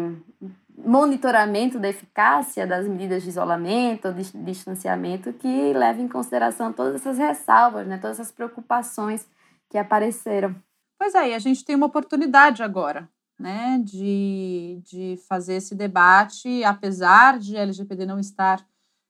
[0.77, 7.17] monitoramento da eficácia das medidas de isolamento, de distanciamento, que leve em consideração todas essas
[7.17, 9.25] ressalvas, né, todas essas preocupações
[9.69, 10.53] que apareceram.
[10.99, 13.07] Pois é, e a gente tem uma oportunidade agora,
[13.41, 18.65] né, de, de fazer esse debate, apesar de LGPD não estar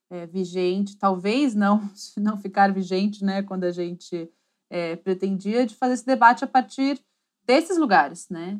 [0.09, 4.31] é, vigente, talvez não, não ficar vigente, né, quando a gente
[4.69, 6.99] é, pretendia, de fazer esse debate a partir
[7.45, 8.59] desses lugares, né,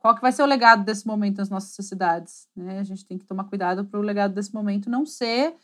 [0.00, 2.48] qual que vai ser o legado desse momento nas nossas sociedades?
[2.56, 2.78] Né?
[2.78, 5.54] A gente tem que tomar cuidado para o legado desse momento não ser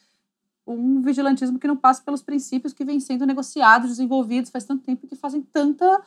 [0.67, 5.07] um vigilantismo que não passa pelos princípios que vêm sendo negociados, desenvolvidos faz tanto tempo
[5.07, 6.03] que fazem tanta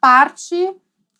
[0.00, 0.54] parte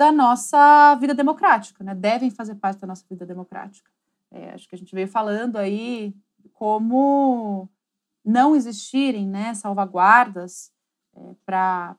[0.03, 1.95] da nossa vida democrática, né?
[1.95, 3.89] Devem fazer parte da nossa vida democrática.
[4.33, 6.12] É, acho que a gente veio falando aí
[6.55, 7.69] como
[8.24, 10.73] não existirem né, salvaguardas
[11.15, 11.97] é, para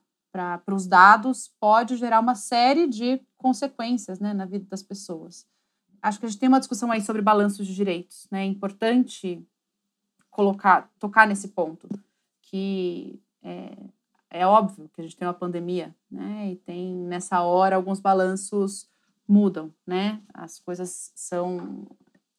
[0.68, 5.48] os dados pode gerar uma série de consequências né, na vida das pessoas.
[6.02, 8.28] Acho que a gente tem uma discussão aí sobre balanços de direitos.
[8.30, 8.42] Né?
[8.42, 9.42] É importante
[10.30, 11.88] colocar, tocar nesse ponto,
[12.42, 13.78] que é,
[14.34, 16.52] é óbvio que a gente tem uma pandemia, né?
[16.52, 18.90] E tem nessa hora alguns balanços
[19.28, 20.20] mudam, né?
[20.34, 21.88] As coisas são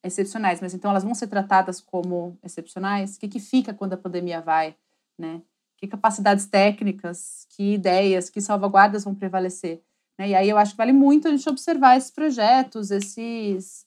[0.03, 3.15] excepcionais, mas então elas vão ser tratadas como excepcionais.
[3.15, 4.75] O que, que fica quando a pandemia vai,
[5.17, 5.41] né?
[5.77, 9.81] Que capacidades técnicas, que ideias, que salvaguardas vão prevalecer?
[10.19, 10.29] Né?
[10.29, 13.85] E aí eu acho que vale muito a gente observar esses projetos, esses,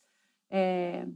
[0.51, 1.07] é,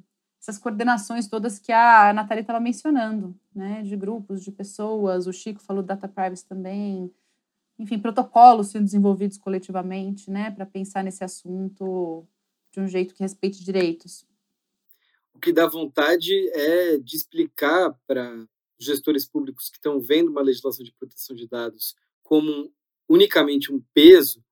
[0.43, 3.81] essas coordenações todas que a Natália estava mencionando, né?
[3.83, 7.15] de grupos, de pessoas, o Chico falou data privacy também,
[7.79, 10.51] enfim, protocolos sendo desenvolvidos coletivamente né?
[10.51, 12.27] para pensar nesse assunto
[12.73, 14.27] de um jeito que respeite direitos.
[15.33, 18.45] O que dá vontade é de explicar para
[18.81, 21.95] gestores públicos que estão vendo uma legislação de proteção de dados
[22.25, 22.69] como
[23.09, 24.43] unicamente um peso,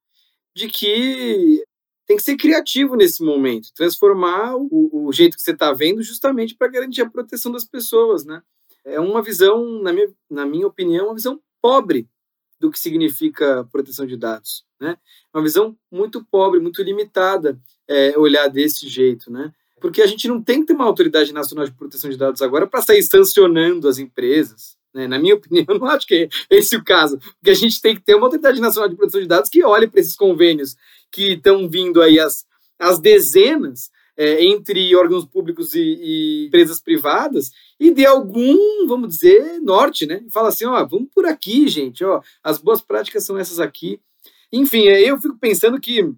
[0.54, 1.64] de que
[2.10, 6.56] tem que ser criativo nesse momento, transformar o, o jeito que você está vendo justamente
[6.56, 8.42] para garantir a proteção das pessoas, né?
[8.84, 12.08] É uma visão, na minha, na minha opinião, uma visão pobre
[12.58, 14.96] do que significa proteção de dados, né?
[15.32, 17.56] Uma visão muito pobre, muito limitada
[17.86, 19.52] é, olhar desse jeito, né?
[19.80, 22.66] Porque a gente não tem que ter uma autoridade nacional de proteção de dados agora
[22.66, 25.06] para sair sancionando as empresas, né?
[25.06, 27.94] Na minha opinião, eu não acho que é esse o caso, porque a gente tem
[27.94, 30.74] que ter uma autoridade nacional de proteção de dados que olhe para esses convênios
[31.10, 32.44] que estão vindo aí as,
[32.78, 39.60] as dezenas é, entre órgãos públicos e, e, empresas privadas e dê algum, vamos dizer,
[39.60, 40.22] norte, né?
[40.30, 44.00] Fala assim, ó, vamos por aqui, gente, ó, as boas práticas são essas aqui.
[44.52, 46.12] Enfim, eu fico pensando que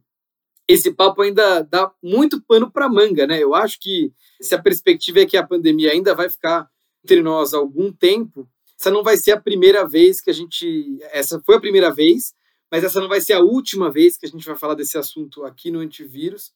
[0.67, 3.43] esse papo ainda dá muito pano para manga, né?
[3.43, 6.69] Eu acho que se a perspectiva é que a pandemia ainda vai ficar
[7.05, 8.49] entre nós algum tempo,
[8.79, 10.99] essa não vai ser a primeira vez que a gente.
[11.13, 12.35] Essa foi a primeira vez,
[12.73, 15.45] mas essa não vai ser a última vez que a gente vai falar desse assunto
[15.45, 16.55] aqui no Antivírus.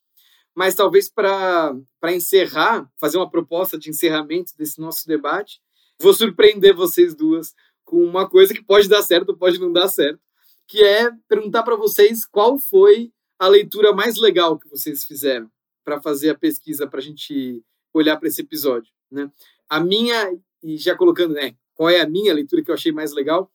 [0.55, 1.76] Mas talvez para
[2.06, 5.60] encerrar, fazer uma proposta de encerramento desse nosso debate,
[6.01, 10.18] vou surpreender vocês duas com uma coisa que pode dar certo pode não dar certo,
[10.66, 15.51] que é perguntar para vocês qual foi a leitura mais legal que vocês fizeram
[15.84, 17.62] para fazer a pesquisa para a gente
[17.93, 19.30] olhar para esse episódio, né?
[19.68, 20.32] A minha
[20.62, 23.52] e já colocando, né, qual é a minha leitura que eu achei mais legal,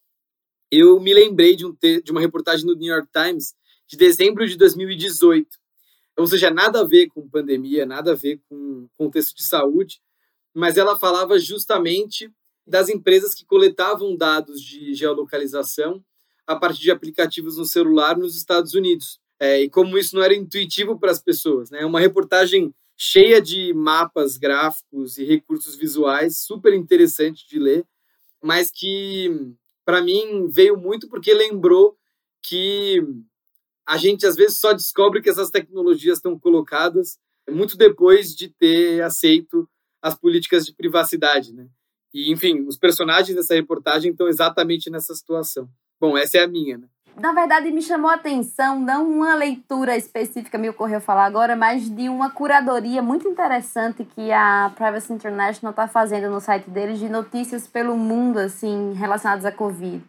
[0.72, 3.54] eu me lembrei de, um de uma reportagem no New York Times
[3.88, 5.48] de dezembro de 2018.
[6.18, 10.02] Ou seja, nada a ver com pandemia, nada a ver com contexto de saúde,
[10.54, 12.32] mas ela falava justamente
[12.66, 16.04] das empresas que coletavam dados de geolocalização
[16.48, 19.20] a partir de aplicativos no celular nos Estados Unidos.
[19.40, 21.70] É, e como isso não era intuitivo para as pessoas.
[21.72, 21.86] Né?
[21.86, 27.86] Uma reportagem cheia de mapas gráficos e recursos visuais, super interessante de ler
[28.42, 29.54] mas que
[29.86, 31.98] para mim veio muito porque lembrou
[32.44, 33.02] que
[33.88, 39.02] a gente às vezes só descobre que essas tecnologias estão colocadas muito depois de ter
[39.04, 39.68] aceito
[40.02, 41.68] as políticas de privacidade, né?
[42.14, 45.70] E enfim, os personagens dessa reportagem estão exatamente nessa situação.
[46.00, 46.88] Bom, essa é a minha, né?
[47.20, 51.90] Na verdade, me chamou a atenção, não uma leitura específica, me ocorreu falar agora, mas
[51.90, 57.10] de uma curadoria muito interessante que a Privacy International está fazendo no site deles de
[57.10, 60.04] notícias pelo mundo, assim, relacionadas à Covid.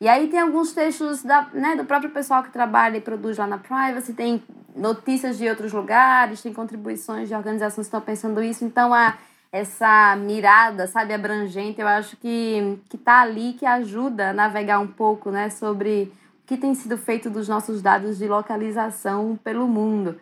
[0.00, 3.46] E aí tem alguns textos da, né, do próprio pessoal que trabalha e produz lá
[3.46, 4.42] na Privacy, tem
[4.74, 8.64] notícias de outros lugares, tem contribuições de organizações que estão pensando isso.
[8.64, 9.16] Então, a,
[9.52, 14.88] essa mirada, sabe, abrangente, eu acho que, que tá ali, que ajuda a navegar um
[14.88, 16.12] pouco, né, sobre
[16.46, 20.20] que tem sido feito dos nossos dados de localização pelo mundo.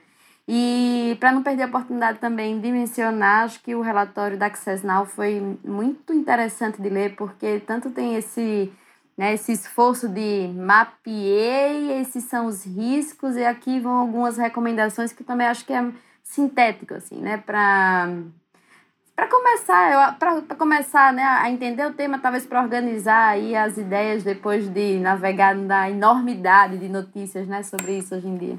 [0.52, 4.84] E para não perder a oportunidade também de mencionar, acho que o relatório da Access
[4.84, 8.72] Now foi muito interessante de ler, porque tanto tem esse,
[9.16, 15.22] né, esse esforço de mapeei, esses são os riscos, e aqui vão algumas recomendações que
[15.22, 15.88] também acho que é
[16.24, 18.08] sintético, assim, né, para
[19.20, 24.24] para começar, para começar né, a entender o tema, talvez para organizar aí as ideias
[24.24, 28.58] depois de navegar na enormidade de notícias né, sobre isso hoje em dia.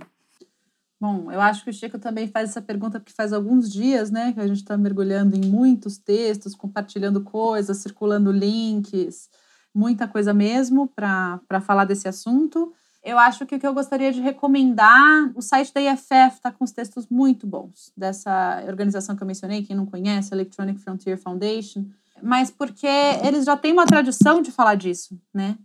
[0.99, 4.33] Bom, eu acho que o Chico também faz essa pergunta porque faz alguns dias, né,
[4.33, 9.31] que a gente está mergulhando em muitos textos, compartilhando coisas, circulando links,
[9.73, 12.71] muita coisa mesmo para falar desse assunto.
[13.03, 16.64] Eu acho que o que eu gostaria de recomendar, o site da IFF está com
[16.64, 21.86] os textos muito bons, dessa organização que eu mencionei, quem não conhece, Electronic Frontier Foundation,
[22.22, 22.88] mas porque
[23.23, 25.57] eles já têm uma tradição de falar disso, né?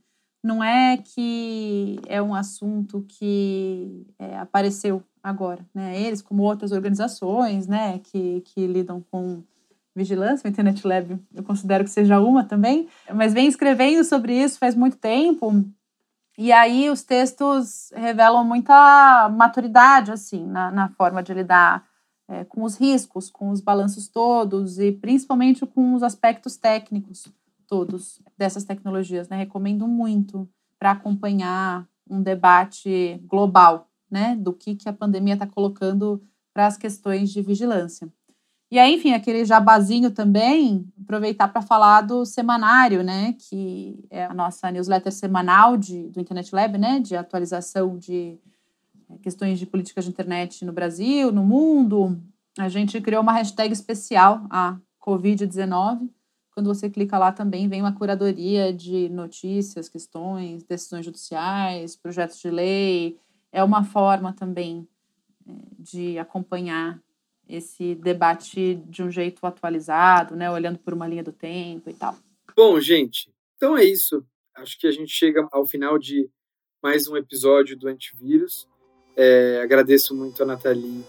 [0.43, 6.01] Não é que é um assunto que é, apareceu agora, né?
[6.01, 9.43] Eles, como outras organizações, né, que, que lidam com
[9.95, 14.59] vigilância, o Internet Lab eu considero que seja uma também, mas vem escrevendo sobre isso
[14.59, 15.65] faz muito tempo,
[16.39, 21.87] e aí os textos revelam muita maturidade, assim, na, na forma de lidar
[22.29, 27.27] é, com os riscos, com os balanços todos e principalmente com os aspectos técnicos
[27.67, 29.37] todos dessas tecnologias, né?
[29.37, 30.49] Recomendo muito
[30.79, 36.23] para acompanhar um debate global né, do que, que a pandemia está colocando
[36.53, 38.09] para as questões de vigilância.
[38.69, 44.35] E aí, enfim, aquele jabazinho também, aproveitar para falar do semanário, né, que é a
[44.35, 48.37] nossa newsletter semanal de, do Internet Lab, né, de atualização de
[49.09, 52.21] é, questões de políticas de internet no Brasil, no mundo.
[52.59, 56.11] A gente criou uma hashtag especial, a Covid-19.
[56.53, 62.51] Quando você clica lá também vem uma curadoria de notícias, questões, decisões judiciais, projetos de
[62.51, 63.17] lei,
[63.53, 64.89] é uma forma também
[65.47, 67.01] é, de acompanhar
[67.49, 72.17] esse debate de um jeito atualizado, né, olhando por uma linha do tempo e tal.
[72.57, 74.25] Bom, gente, então é isso.
[74.55, 76.29] Acho que a gente chega ao final de
[76.83, 78.67] mais um episódio do Antivírus.
[79.17, 81.05] É, agradeço muito a Nathalie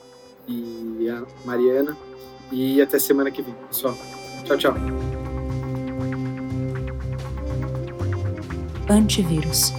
[0.48, 1.96] e a Mariana.
[2.52, 3.96] E até semana que vem, pessoal.
[4.46, 4.74] Tchau, tchau.
[8.90, 9.72] Antivírus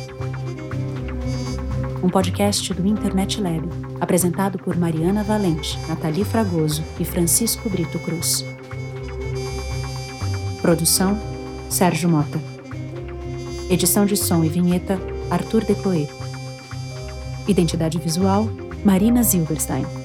[2.03, 3.69] um podcast do Internet Lab,
[4.01, 8.45] apresentado por Mariana Valente, Nathalie Fragoso e Francisco Brito Cruz.
[10.63, 11.19] Produção:
[11.69, 12.41] Sérgio Mota.
[13.71, 14.99] Edição de som e vinheta:
[15.31, 16.09] Arthur Decloé.
[17.47, 18.49] Identidade visual:
[18.85, 19.98] Marina Zilberstein.